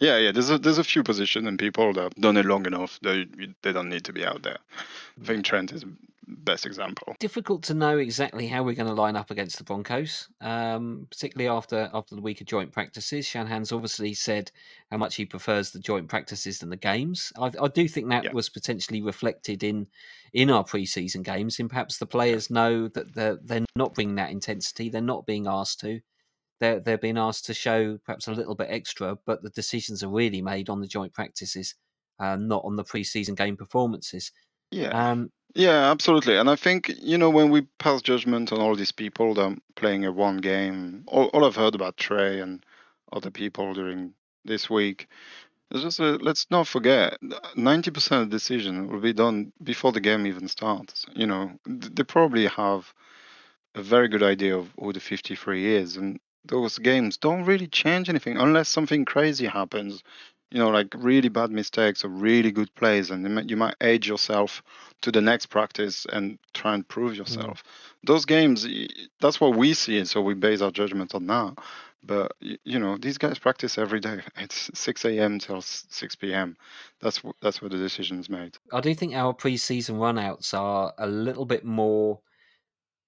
[0.00, 0.32] Yeah, yeah.
[0.32, 2.98] There's a there's a few positions and people that have done it long enough.
[3.02, 3.26] They
[3.62, 4.58] they don't need to be out there.
[5.20, 5.84] I think Trent is
[6.38, 7.14] best example.
[7.20, 11.48] difficult to know exactly how we're going to line up against the Broncos, um, particularly
[11.48, 13.26] after after the week of joint practices.
[13.26, 14.50] Shanahan's obviously said
[14.90, 17.32] how much he prefers the joint practices than the games.
[17.38, 18.32] I, I do think that Yeah.
[18.32, 19.86] was potentially reflected in
[20.32, 21.58] in our preseason games.
[21.58, 24.88] In perhaps the players know that they're they're not bringing that intensity.
[24.88, 26.00] They're not being asked to.
[26.60, 30.08] They're they're being asked to show perhaps a little bit extra, but the decisions are
[30.10, 31.74] really made on the joint practices,
[32.18, 34.30] uh, not on the preseason game performances.
[34.70, 34.90] Yeah.
[34.90, 36.36] Um, Yeah, absolutely.
[36.36, 39.56] And I think, you know, when we pass judgment on all these people that are
[39.74, 42.64] playing a one game, all, all I've heard about Trey and
[43.12, 45.08] other people during this week,
[45.72, 47.18] is just a, let's not forget,
[47.56, 51.06] 90% of the decision will be done before the game even starts.
[51.14, 52.92] You know, they probably have
[53.74, 55.96] a very good idea of who the 53 is.
[55.96, 60.02] And those games don't really change anything unless something crazy happens.
[60.50, 64.62] You know, like really bad mistakes or really good plays, and you might, age yourself
[65.02, 67.18] to the next practice and try and prove mm.
[67.18, 67.62] yourself.
[68.04, 68.66] Those games,
[69.20, 71.54] that's what we see, and so we base our judgment on that.
[72.02, 74.20] But you know, these guys practice every day.
[74.36, 75.38] It's 6 a.m.
[75.38, 76.56] till 6 p.m.
[77.00, 78.56] That's that's where the decision is made.
[78.72, 82.20] I do think our preseason runouts are a little bit more.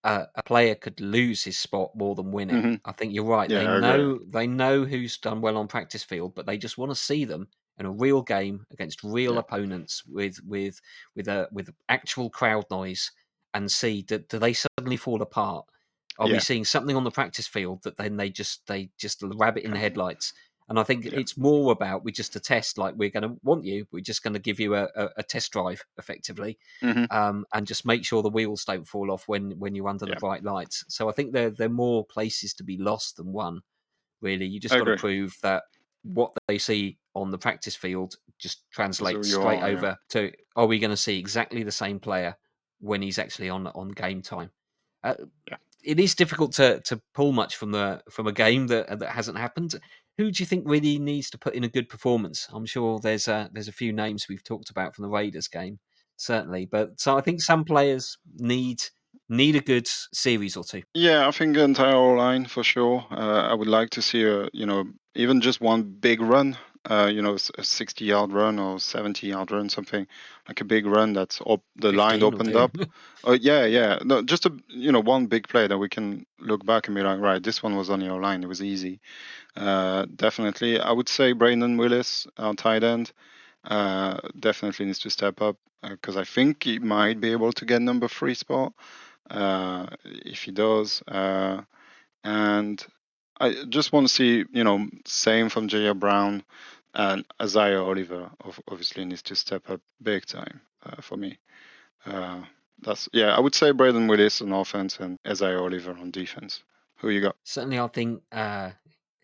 [0.04, 2.64] A player could lose his spot more than win it.
[2.64, 3.52] hmm I think you're right.
[3.52, 4.06] Yeah, they I agree.
[4.06, 7.24] know they know who's done well on practice field, but they just want to see
[7.24, 7.48] them
[7.78, 9.38] in a real game against real Yeah.
[9.38, 10.80] opponents with with
[11.14, 13.12] with a with actual crowd noise
[13.54, 15.66] and see do, do they suddenly fall apart?
[16.18, 19.62] Are we seeing something on the practice field that then they just they just rabbit
[19.64, 20.32] in the headlights?
[20.72, 21.18] And I think Yeah.
[21.18, 23.86] it's more about we just a test like we're going to want you.
[23.92, 27.66] We're just going to give you a, a, a test drive effectively hmm um, and
[27.66, 30.86] just make sure the wheels don't fall off when when you're under the bright lights.
[30.88, 33.60] So I think there there are more places to be lost than one.
[34.22, 35.64] Really, you just got to prove that
[36.04, 39.76] what they see on the practice field just translates you straight are, yeah.
[39.76, 42.34] over to are we going to see exactly the same player
[42.80, 44.50] when he's actually on on game time?
[45.04, 45.16] Uh,
[45.50, 45.58] Yeah.
[45.84, 49.36] it is difficult to to pull much from the from a game that that hasn't
[49.36, 49.78] happened.
[50.18, 52.48] Who do you think really needs to put in a good performance?
[52.52, 55.78] I'm sure there's a there's a few names we've talked about from the Raiders game,
[56.16, 56.66] certainly.
[56.70, 58.82] But so I think some players need
[59.28, 60.82] need a good series or two.
[60.94, 63.06] Yeah, I think the entire line for sure.
[63.10, 64.84] Uh, I would like to see a, you know,
[65.14, 66.56] even just one big run.
[66.88, 70.06] Uh, you know, a 60 yard run or 70 yard run, something
[70.48, 72.76] like a big run that's op- the line opened up.
[73.22, 74.00] Oh yeah, yeah.
[74.04, 77.02] No, just a you know one big play that we can look back and be
[77.02, 78.42] like, right, this one was on your line.
[78.42, 79.00] It was easy.
[79.56, 83.12] Uh, definitely, I would say Brayden Willis, our tight end,
[83.64, 85.56] uh, definitely needs to step up
[85.88, 88.72] because I think he might be able to get number three spot
[89.30, 91.02] uh, if he does.
[91.06, 91.62] Uh,
[92.24, 92.84] and
[93.42, 95.94] I just want to see, you know, same from J.R.
[95.94, 96.44] Brown
[96.94, 98.30] and Isaiah Oliver.
[98.68, 101.38] Obviously, needs to step up big time uh, for me.
[102.06, 102.42] Uh,
[102.80, 103.34] that's yeah.
[103.34, 106.62] I would say Brayden Willis on offense and Isaiah Oliver on defense.
[106.98, 107.36] Who you got?
[107.44, 108.70] Certainly, I think uh,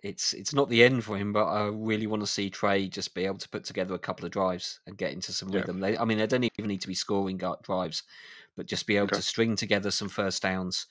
[0.02, 3.14] it's it's not the end for him, but I really want to see Trey just
[3.14, 5.60] be able to put together a couple of drives and get into some Yeah.
[5.60, 5.80] rhythm.
[5.80, 8.02] They, I mean, they don't even need to be scoring drives,
[8.56, 9.16] but just be able Okay.
[9.16, 10.86] to string together some first downs,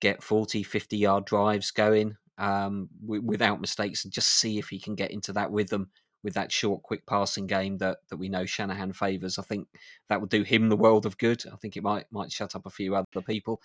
[0.00, 4.78] get 40, 50 yard drives going um, w- without mistakes, and just see if he
[4.78, 5.90] can get into that rhythm
[6.22, 9.38] with that short, quick passing game that, that we know Shanahan favours.
[9.38, 9.68] I think
[10.08, 11.44] that would do him the world of good.
[11.52, 13.60] I think it might might shut up a few other people.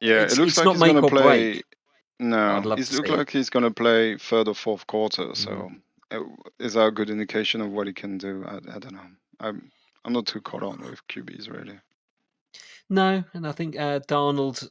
[0.00, 1.52] Yeah, It's- it looks it's like not he's make gonna or play.
[1.52, 1.64] break.
[2.20, 5.34] No, it looks like he's gonna play third or fourth quarter.
[5.34, 5.70] So,
[6.10, 6.20] uh,
[6.58, 8.44] is that a good indication of what he can do?
[8.46, 9.10] I, I don't know.
[9.40, 9.70] I'm
[10.04, 11.78] I'm not too caught on with QBs really.
[12.90, 14.66] No, and I think uh, Darnold.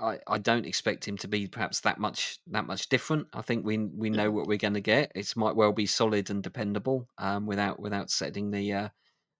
[0.00, 3.28] I, I don't expect him to be perhaps that much that much different.
[3.34, 5.12] I think we we know what we're going to get.
[5.14, 8.88] It might well be solid and dependable, um, without without setting the uh,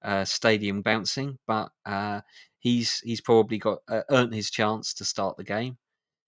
[0.02, 1.38] uh, stadium bouncing.
[1.46, 2.20] But uh,
[2.58, 5.78] he's he's probably got uh, earned his chance to start the game.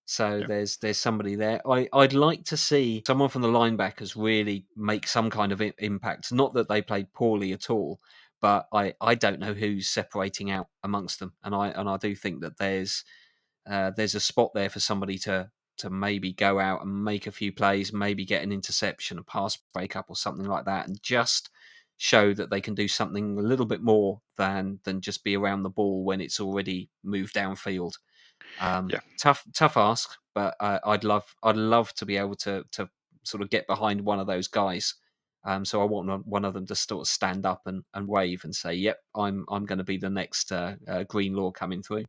[0.07, 0.47] So Yeah.
[0.47, 1.61] there's there's somebody there.
[1.71, 6.33] I I'd like to see someone from the linebackers really make some kind of impact.
[6.33, 8.01] Not that they played poorly at all,
[8.41, 12.15] but I I don't know who's separating out amongst them, and I and I do
[12.15, 13.05] think that there's
[13.69, 17.33] uh, there's a spot there for somebody to to maybe go out and make a
[17.33, 21.51] few plays, maybe get an interception, a pass breakup, or something like that, and just
[21.97, 25.63] show that they can do something a little bit more than than just be around
[25.63, 27.95] the ball when it's already moved downfield.
[28.59, 29.01] Um, Yeah.
[29.19, 32.89] Tough, tough ask, but uh, I'd love, I'd love to be able to to
[33.23, 34.95] sort of get behind one of those guys.
[35.45, 38.45] Um, so I want one- of them to sort of stand up and, and wave
[38.45, 42.05] and say, "Yep, I'm I'm going to be the next uh, uh, Greenlaw coming through."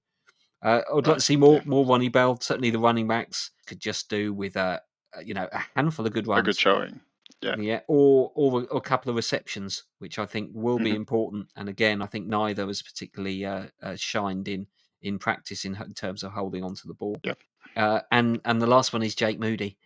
[0.64, 2.38] Uh, I'd like to see more more Ronnie Bell.
[2.40, 4.80] Certainly, the running backs could just do with uh,
[5.16, 7.00] uh, you know a handful of good A good showing.
[7.42, 7.56] Yeah.
[7.58, 10.96] Yeah, or or a, or a couple of receptions, which I think will be Mhm.
[10.96, 11.48] important.
[11.56, 14.68] And again, I think neither has particularly uh, uh, shined in
[15.02, 17.18] in practice in, in terms of holding on to the ball.
[17.24, 17.40] Yep.
[17.76, 19.78] Uh, and and the last one is Jake Moody.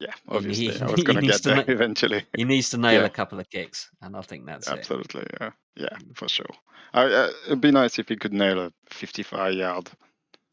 [0.00, 0.68] Yeah, obviously.
[0.72, 2.24] he- I was going to needs get to there ma- eventually.
[2.36, 3.06] He needs to nail Yeah.
[3.06, 4.78] a couple of kicks, and I think that's it.
[4.78, 6.46] Absolutely, yeah, yeah, for sure.
[6.92, 9.90] I, uh, it'd be nice if he could nail a 55 yard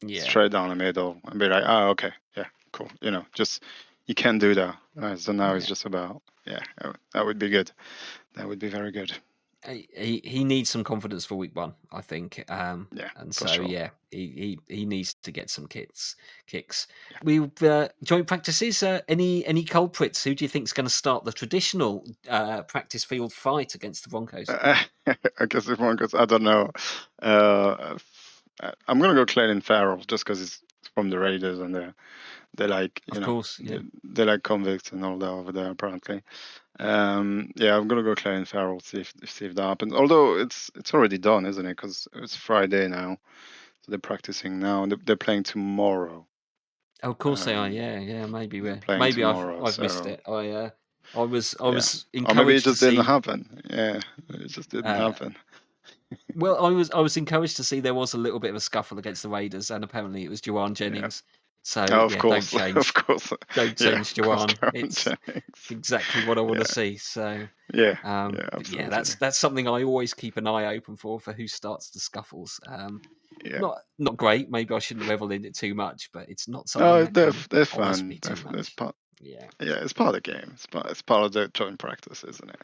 [0.02, 2.90] Yeah, straight down the middle and be like, oh, okay, yeah, cool.
[3.00, 3.62] You know, just
[4.06, 4.76] you can do that.
[5.00, 6.60] Uh, so now it's just about, yeah,
[7.12, 7.72] that would be good.
[8.36, 9.12] That would be very good.
[9.66, 12.44] He he- needs some confidence for week one, I think.
[12.48, 13.64] Um, Yeah, and so sure.
[13.64, 16.14] yeah, he, he he needs to get some kicks
[16.46, 16.86] kicks.
[17.24, 18.82] We've uh, joint practices.
[18.82, 20.22] Uh, any any culprits?
[20.22, 24.04] Who do you think is going to start the traditional uh, practice field fight against
[24.04, 24.48] the Broncos?
[24.48, 24.76] Uh,
[25.40, 26.70] I guess one goes, I don't know.
[27.20, 27.98] Uh,
[28.60, 30.62] uh, I'm gonna go Clelin Ferrell just because it's
[30.94, 31.94] from the Raiders and they're
[32.56, 33.78] they like you of know course, yeah.
[33.78, 36.22] they, they like convicts and all that over there apparently.
[36.80, 39.92] Um, yeah, I'm gonna go Clelin Ferrell see if see if that happens.
[39.92, 41.76] Although it's it's already done, isn't it?
[41.76, 43.18] Because it's Friday now,
[43.82, 44.82] so they're practicing now.
[44.84, 46.26] and They're, they're playing tomorrow.
[47.02, 47.66] Oh, of course they are.
[47.66, 48.26] um, Yeah, yeah.
[48.26, 50.22] Maybe we're maybe tomorrow, I've I've missed it.
[50.26, 50.70] I uh,
[51.16, 51.72] I was I Yeah.
[51.74, 53.06] was Or encouraged maybe it just didn't see.
[53.06, 53.62] happen.
[53.70, 54.00] Yeah,
[54.30, 55.36] it just didn't Uh, happen.
[56.34, 58.60] Well, I was I was encouraged to see there was a little bit of a
[58.60, 61.22] scuffle against the Raiders, and apparently it was Jauan Jennings.
[61.68, 62.76] So Oh, of yeah, course, don't change.
[62.78, 63.32] of course.
[63.54, 65.70] Don't change Jawan It's Jennings.
[65.70, 66.64] exactly what I want Yeah.
[66.64, 66.96] to see.
[66.96, 71.20] So Yeah, um, Yeah, yeah, that's that's something I always keep an eye open for
[71.20, 72.58] for who starts the scuffles.
[72.66, 73.02] Um,
[73.44, 73.58] yeah.
[73.58, 74.50] Not not great.
[74.50, 77.66] Maybe I shouldn't revel in it too much, but it's not something Oh, they're they're
[77.66, 78.08] fun.
[78.08, 78.76] They're, too it's much.
[78.76, 78.96] part.
[79.20, 79.44] Yeah.
[79.60, 80.50] Yeah, it's part of the game.
[80.54, 80.86] It's part.
[80.90, 82.62] It's part of the joint practice, isn't it?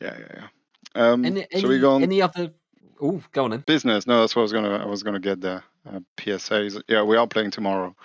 [0.00, 0.48] Yeah, yeah, yeah.
[0.94, 2.52] Um, Any so we any go on any other?
[3.02, 3.64] Oh, go on then.
[3.66, 4.06] business.
[4.06, 4.76] No, that's what I was gonna.
[4.76, 5.64] I was gonna get there.
[5.88, 6.80] Uh, PSAs.
[6.88, 7.96] Yeah, we are playing tomorrow.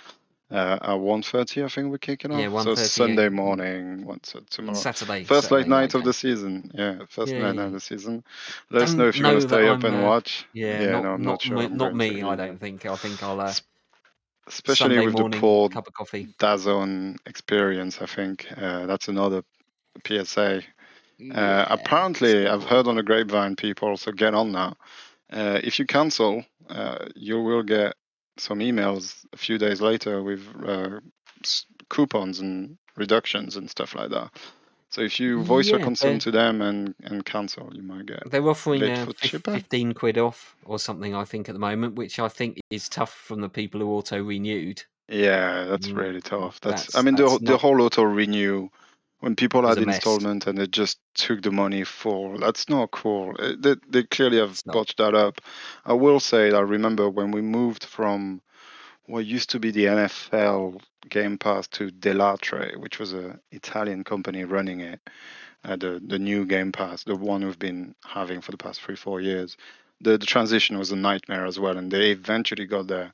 [0.51, 2.39] Uh, at 1.30, I think we're kicking off.
[2.39, 2.85] Yeah, so 1:30, yeah.
[2.85, 4.05] Sunday morning.
[4.05, 4.77] What's it tomorrow?
[4.77, 5.23] Saturday.
[5.23, 6.69] First late Saturday night of the season.
[6.73, 7.63] Yeah, first Yeah, night yeah.
[7.63, 8.23] of the season.
[8.69, 10.45] Let us know if you want to stay up I'm, and uh, watch.
[10.53, 11.57] Yeah, Yeah, not no, I'm not not sure.
[11.57, 12.21] me, I'm not me.
[12.21, 12.85] I don't think.
[12.85, 13.53] I think I'll uh,
[14.47, 16.27] Especially Sunday with morning the poor cup of coffee.
[16.37, 19.43] DAZN experience, I think uh, that's another
[20.05, 20.57] PSA.
[20.57, 20.61] Uh,
[21.17, 24.75] Yeah, apparently, it's I've heard on the grapevine people also get on now.
[25.31, 27.93] Uh, if you cancel, uh, you will get
[28.37, 30.99] some emails a few days later with uh,
[31.89, 34.31] coupons and reductions and stuff like that.
[34.89, 38.05] So if you voice your Yeah, concern they're- to them and, and cancel, you might
[38.05, 38.29] get.
[38.29, 41.95] They're offering uh, for fif- 15 quid off or something, I think, at the moment,
[41.95, 44.83] which I think is tough from the people who auto renewed.
[45.09, 46.59] Yeah, that's Mm, really tough.
[46.61, 48.69] That's, that's- I mean the that's the not- whole auto renew
[49.23, 53.33] when people had installment and they just took the money for that's not cool.
[53.39, 54.73] Uh, They they clearly have It's not.
[54.73, 55.39] botched that up.
[55.85, 58.41] I will say I remember when we moved from
[59.05, 64.43] what used to be the NFL Game Pass to Deltatre, which was an Italian company
[64.43, 64.99] running it.
[65.63, 68.97] Uh, the the new Game Pass, the one we've been having for the past three
[68.97, 69.55] four years.
[70.01, 73.11] The the transition was a nightmare as well, and they eventually got their uh,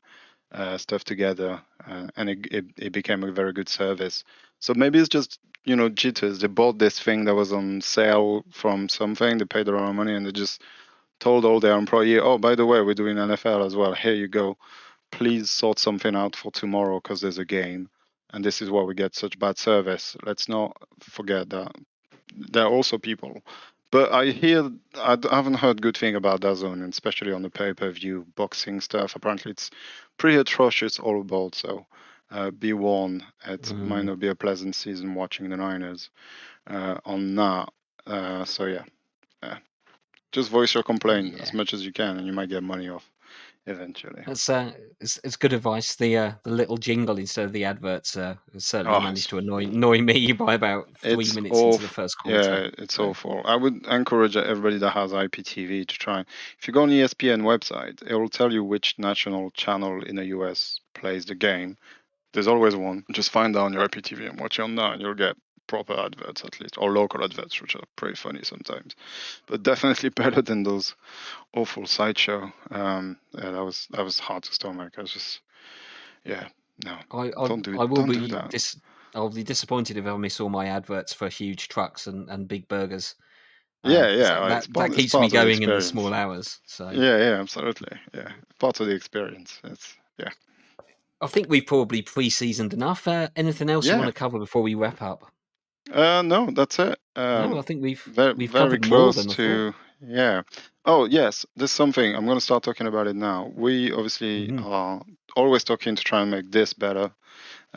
[0.78, 4.24] stuff together, uh, and it, it it became a very good service.
[4.60, 6.40] So maybe it's just you know jitters.
[6.40, 9.38] They bought this thing that was on sale from something.
[9.38, 10.62] They paid a lot of money, and they just
[11.20, 13.94] told all their employee, "Oh, by the way, we're doing NFL as well.
[13.94, 14.58] Here you go.
[15.12, 17.90] Please sort something out for tomorrow because there's a game,
[18.32, 20.16] and this is why we get such bad service.
[20.26, 21.76] Let's not forget that
[22.36, 23.44] there are also people."
[23.92, 28.28] But I hear I haven't heard good thing about DAZN, and especially on the pay-per-view
[28.36, 29.16] boxing stuff.
[29.16, 29.72] Apparently, it's
[30.18, 31.56] pretty atrocious all about.
[31.56, 31.86] So
[32.32, 34.06] uh, be warned, it might Mm.
[34.06, 36.10] not be a pleasant season watching the Niners
[36.68, 37.70] uh, on that.
[38.06, 38.84] Uh, so yeah,
[39.42, 39.56] uh,
[40.32, 43.09] just voice your complaint as much as you can, and you might get money off
[43.70, 44.24] eventually.
[44.26, 45.96] That's uh, it's, it's good advice.
[45.96, 49.66] The uh, the little jingle instead of the adverts uh, certainly Oh, managed to annoy
[49.66, 52.72] annoy me by about three minutes into the first quarter.
[52.78, 53.42] Yeah, it's so- awful.
[53.46, 56.22] I would encourage everybody that has IPTV to try.
[56.60, 60.16] If you go on E ESPN website, it will tell you which national channel in
[60.16, 61.78] the US plays the game.
[62.34, 63.06] There's always one.
[63.12, 65.36] Just find out on your IPTV and watch it on there, and you'll get
[65.70, 68.96] proper adverts at least, or local adverts, which are pretty funny sometimes.
[69.46, 70.96] But definitely better than those
[71.54, 72.52] awful sideshow.
[72.72, 74.96] Um, yeah, that was that was hard to stomach.
[74.98, 75.40] I was just,
[76.26, 76.48] yeah,
[76.84, 76.98] no.
[77.12, 78.78] I I, Don't do- I will don't do be dis-
[79.16, 82.68] I'll be disappointed if I miss all my adverts for huge trucks and, and big
[82.68, 83.16] burgers.
[83.86, 86.14] Uh, Yeah, yeah, that, that, part- that keeps me of the going in the small
[86.14, 86.60] hours.
[86.66, 87.98] So Yeah, yeah, absolutely.
[88.14, 89.60] Yeah, part of the experience.
[89.64, 90.30] It's yeah.
[91.22, 93.06] I think we've probably pre-seasoned enough.
[93.08, 95.32] Uh, anything else you want to cover before we wrap up?
[95.92, 97.00] Uh, no, that's it.
[97.16, 99.36] Um, no, I think we've very, we've very close than I thought.
[99.38, 100.42] to yeah.
[100.86, 103.52] Oh yes, there's something I'm going to start talking about it now.
[103.56, 104.66] We obviously Mhm.
[104.66, 105.02] are
[105.36, 107.12] always talking to try and make this better,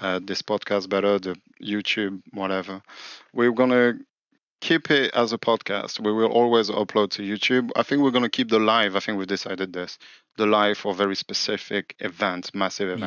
[0.01, 2.83] uh, this podcast better, the YouTube whatever.
[3.33, 3.99] We're going to
[4.61, 5.99] keep it as a podcast.
[6.01, 7.71] We will always upload to YouTube.
[7.75, 8.95] I think we're going to keep the live.
[8.95, 9.99] I think we've decided this.
[10.37, 13.07] The live for very specific events, massive Yeah.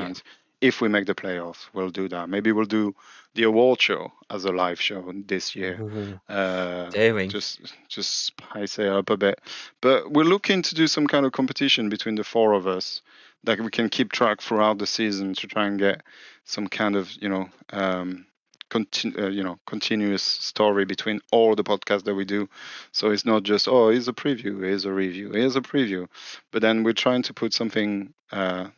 [0.66, 2.28] If we make the playoffs, we'll do that.
[2.30, 2.96] Maybe we'll do
[3.36, 5.80] the award show as a live show this year.
[5.82, 7.30] Ooh, Uh, daring.
[7.30, 9.40] just just spice it up a bit.
[9.82, 13.02] But we're looking to do some kind of competition between the four of us
[13.44, 16.02] that we can keep track throughout the season to try and get
[16.46, 18.26] some kind of you know um,
[18.70, 22.48] continu- uh, you know continuous story between all the podcasts that we do.
[22.92, 26.08] So it's not just oh here's a preview, here's a review, here's a preview,
[26.52, 28.14] but then we're trying to put something.
[28.32, 28.70] Uh,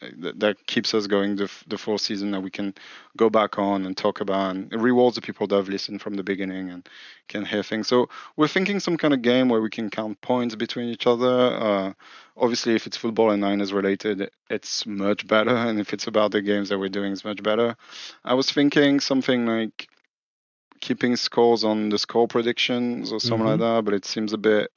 [0.00, 2.74] that, that keeps us going the, f- the full season that we can
[3.16, 6.14] go back on and talk about and it rewards the people that have listened from
[6.14, 6.88] the beginning and
[7.28, 7.88] can hear things.
[7.88, 11.26] So we're thinking some kind of game where we can count points between each other.
[11.28, 11.92] Uh,
[12.36, 16.42] obviously, if it's football and Niners related, it's much better, and if it's about the
[16.42, 17.76] games that we're doing, it's much better.
[18.24, 19.88] I was thinking something like
[20.80, 24.70] keeping scores on the score predictions or something like that, but it seems a bit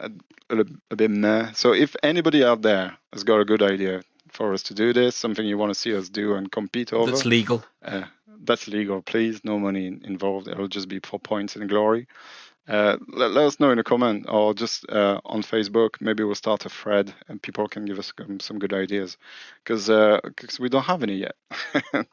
[0.00, 0.10] a,
[0.50, 1.52] a, a bit meh.
[1.52, 4.02] So if anybody out there has got a good idea
[4.34, 7.10] for us to do this, something you want to see us do and compete over,
[7.10, 7.64] That's legal.
[7.84, 8.04] uh,
[8.44, 9.42] that's legal, please.
[9.44, 10.48] No money involved.
[10.48, 12.06] It'll just be for points and glory.
[12.66, 16.00] Uh, let, let us know in a comment or just uh, on Facebook.
[16.00, 19.18] Maybe we'll start a thread and people can give us some, some good ideas
[19.64, 21.36] because we don't have any yet.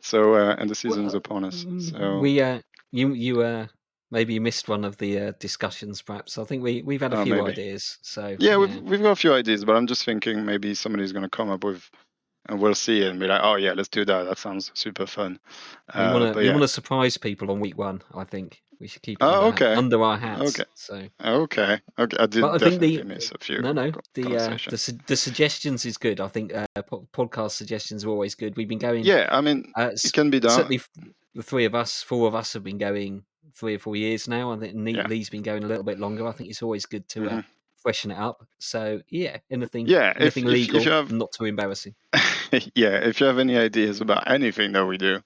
[0.00, 1.64] so uh, and the season's Well, upon us.
[1.64, 2.60] Mm, So We uh,
[2.92, 3.66] you you uh,
[4.14, 6.00] maybe you missed one of the uh, discussions.
[6.02, 7.50] Perhaps I think we we've had a Oh, few maybe.
[7.52, 7.98] ideas.
[8.02, 11.24] So yeah, we've we've got a few ideas, but I'm just thinking maybe somebody's going
[11.30, 11.90] to come up with.
[12.46, 14.24] And we'll see and be like, oh yeah, let's do that.
[14.24, 15.38] That sounds super fun.
[15.94, 16.50] we Uh, want to but we yeah.
[16.50, 18.02] want to surprise people on week one.
[18.14, 19.74] I think we should keep it Oh, under, okay.
[19.74, 20.42] under our hats.
[20.60, 20.68] Okay.
[20.74, 20.94] So
[21.24, 22.16] Okay, okay.
[22.20, 23.62] I did But I think definitely the- miss a few.
[23.62, 26.20] no, no, the uh, the the suggestions is good.
[26.20, 28.58] I think uh, po- podcast suggestions are always good.
[28.58, 29.04] We've been going.
[29.04, 30.50] Yeah, I mean, uh, it can be done.
[30.50, 30.82] certainly
[31.34, 33.24] the three of us, four of us have been going
[33.54, 34.52] three or four years now.
[34.52, 35.06] I think Ne- Yeah.
[35.06, 36.26] Lee's been going a little bit longer.
[36.26, 37.44] I think it's always good to uh, Mhm.
[37.76, 38.46] freshen it up.
[38.58, 41.94] So yeah, anything, Yeah, anything if- if legal, you have- not too embarrassing.
[42.74, 45.22] yeah, if you have any ideas about anything that we do,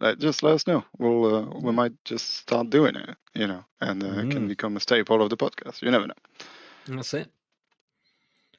[0.00, 0.84] like, just let us know.
[0.98, 1.74] We'll uh, we Mm.
[1.74, 4.48] might just start doing it, you know, and uh, it can Mm.
[4.48, 5.82] become a staple of the podcast.
[5.82, 6.14] You never know.
[6.86, 7.30] That's it.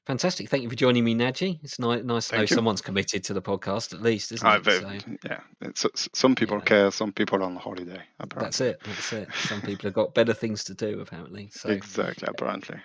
[0.06, 0.50] Fantastic.
[0.50, 1.60] Thank you for joining me, Naji.
[1.64, 2.48] It's ni- nice to know you.
[2.48, 4.64] someone's committed to the podcast, at least, isn't I it?
[4.64, 6.64] bet- So yeah, it's, s- some people Yeah.
[6.66, 8.02] care, some people are on holiday.
[8.20, 8.46] Apparently.
[8.46, 8.82] that's it.
[8.84, 9.30] That's it.
[9.48, 11.50] Some people have got better things to do, apparently.
[11.54, 12.80] So Exactly, apparently.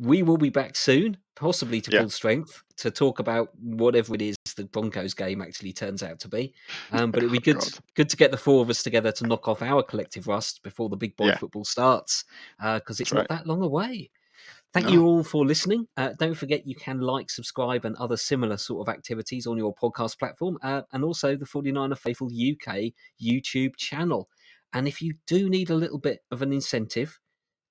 [0.00, 2.00] we will be back soon, possibly to Yeah.
[2.00, 6.28] full strength, to talk about whatever it is the Broncos game actually turns out to
[6.28, 6.54] be.
[6.92, 7.68] Um, but it'd be Oh, good, God.
[7.94, 10.88] good to get the four of us together to knock off our collective rust before
[10.88, 11.36] the big boy Yeah.
[11.36, 12.24] football starts,
[12.58, 14.08] because it's That's not that long away.
[14.76, 14.92] Thank No.
[14.92, 15.88] you all for listening.
[15.96, 19.74] Uh, don't forget you can like, subscribe, and other similar sort of activities on your
[19.74, 24.28] podcast platform, uh, and also the 49er Faithful UK YouTube channel.
[24.74, 27.18] And if you do need a little bit of an incentive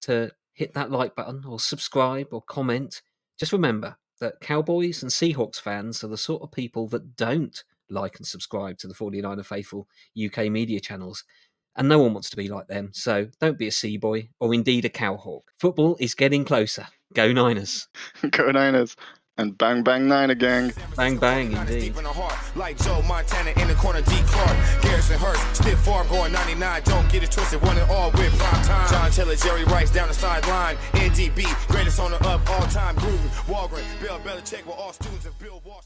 [0.02, 3.04] to hit that like button or subscribe or comment,
[3.38, 8.16] just remember that Cowboys and Seahawks fans are the sort of people that don't like
[8.18, 9.88] and subscribe to the 49er Faithful
[10.20, 11.24] UK media channels.
[11.76, 12.92] And no one wants to be like them.
[12.94, 15.52] So don't be a sea boy or indeed a cowhawk.
[15.60, 16.88] Football is getting closer.
[17.14, 17.88] Go Niners.
[18.32, 18.96] Go Niners
[19.38, 20.72] and bang bang Niner gang.
[20.96, 21.80] Bang, bang, indeed.
[21.80, 24.12] Deep in the heart, like Joe Montana in the corner, D.
[24.28, 26.82] Clark, Garrison Hearst, stiff farm going 99.
[26.86, 28.90] Don't get it twisted, one and all with prime time.
[28.90, 30.78] John Taylor, Jerry Rice down the sideline.
[30.94, 32.96] NDB, greatest owner of all time.
[32.96, 35.86] Gruden, Holmgren, Bill Belichick, were all students of Bill Walsh.